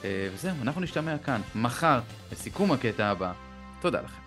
וזהו, 0.03 0.55
אנחנו 0.61 0.81
נשתמע 0.81 1.17
כאן, 1.17 1.41
מחר, 1.55 1.99
לסיכום 2.31 2.71
הקטע 2.71 3.05
הבא. 3.05 3.31
תודה 3.81 4.01
לכם. 4.01 4.26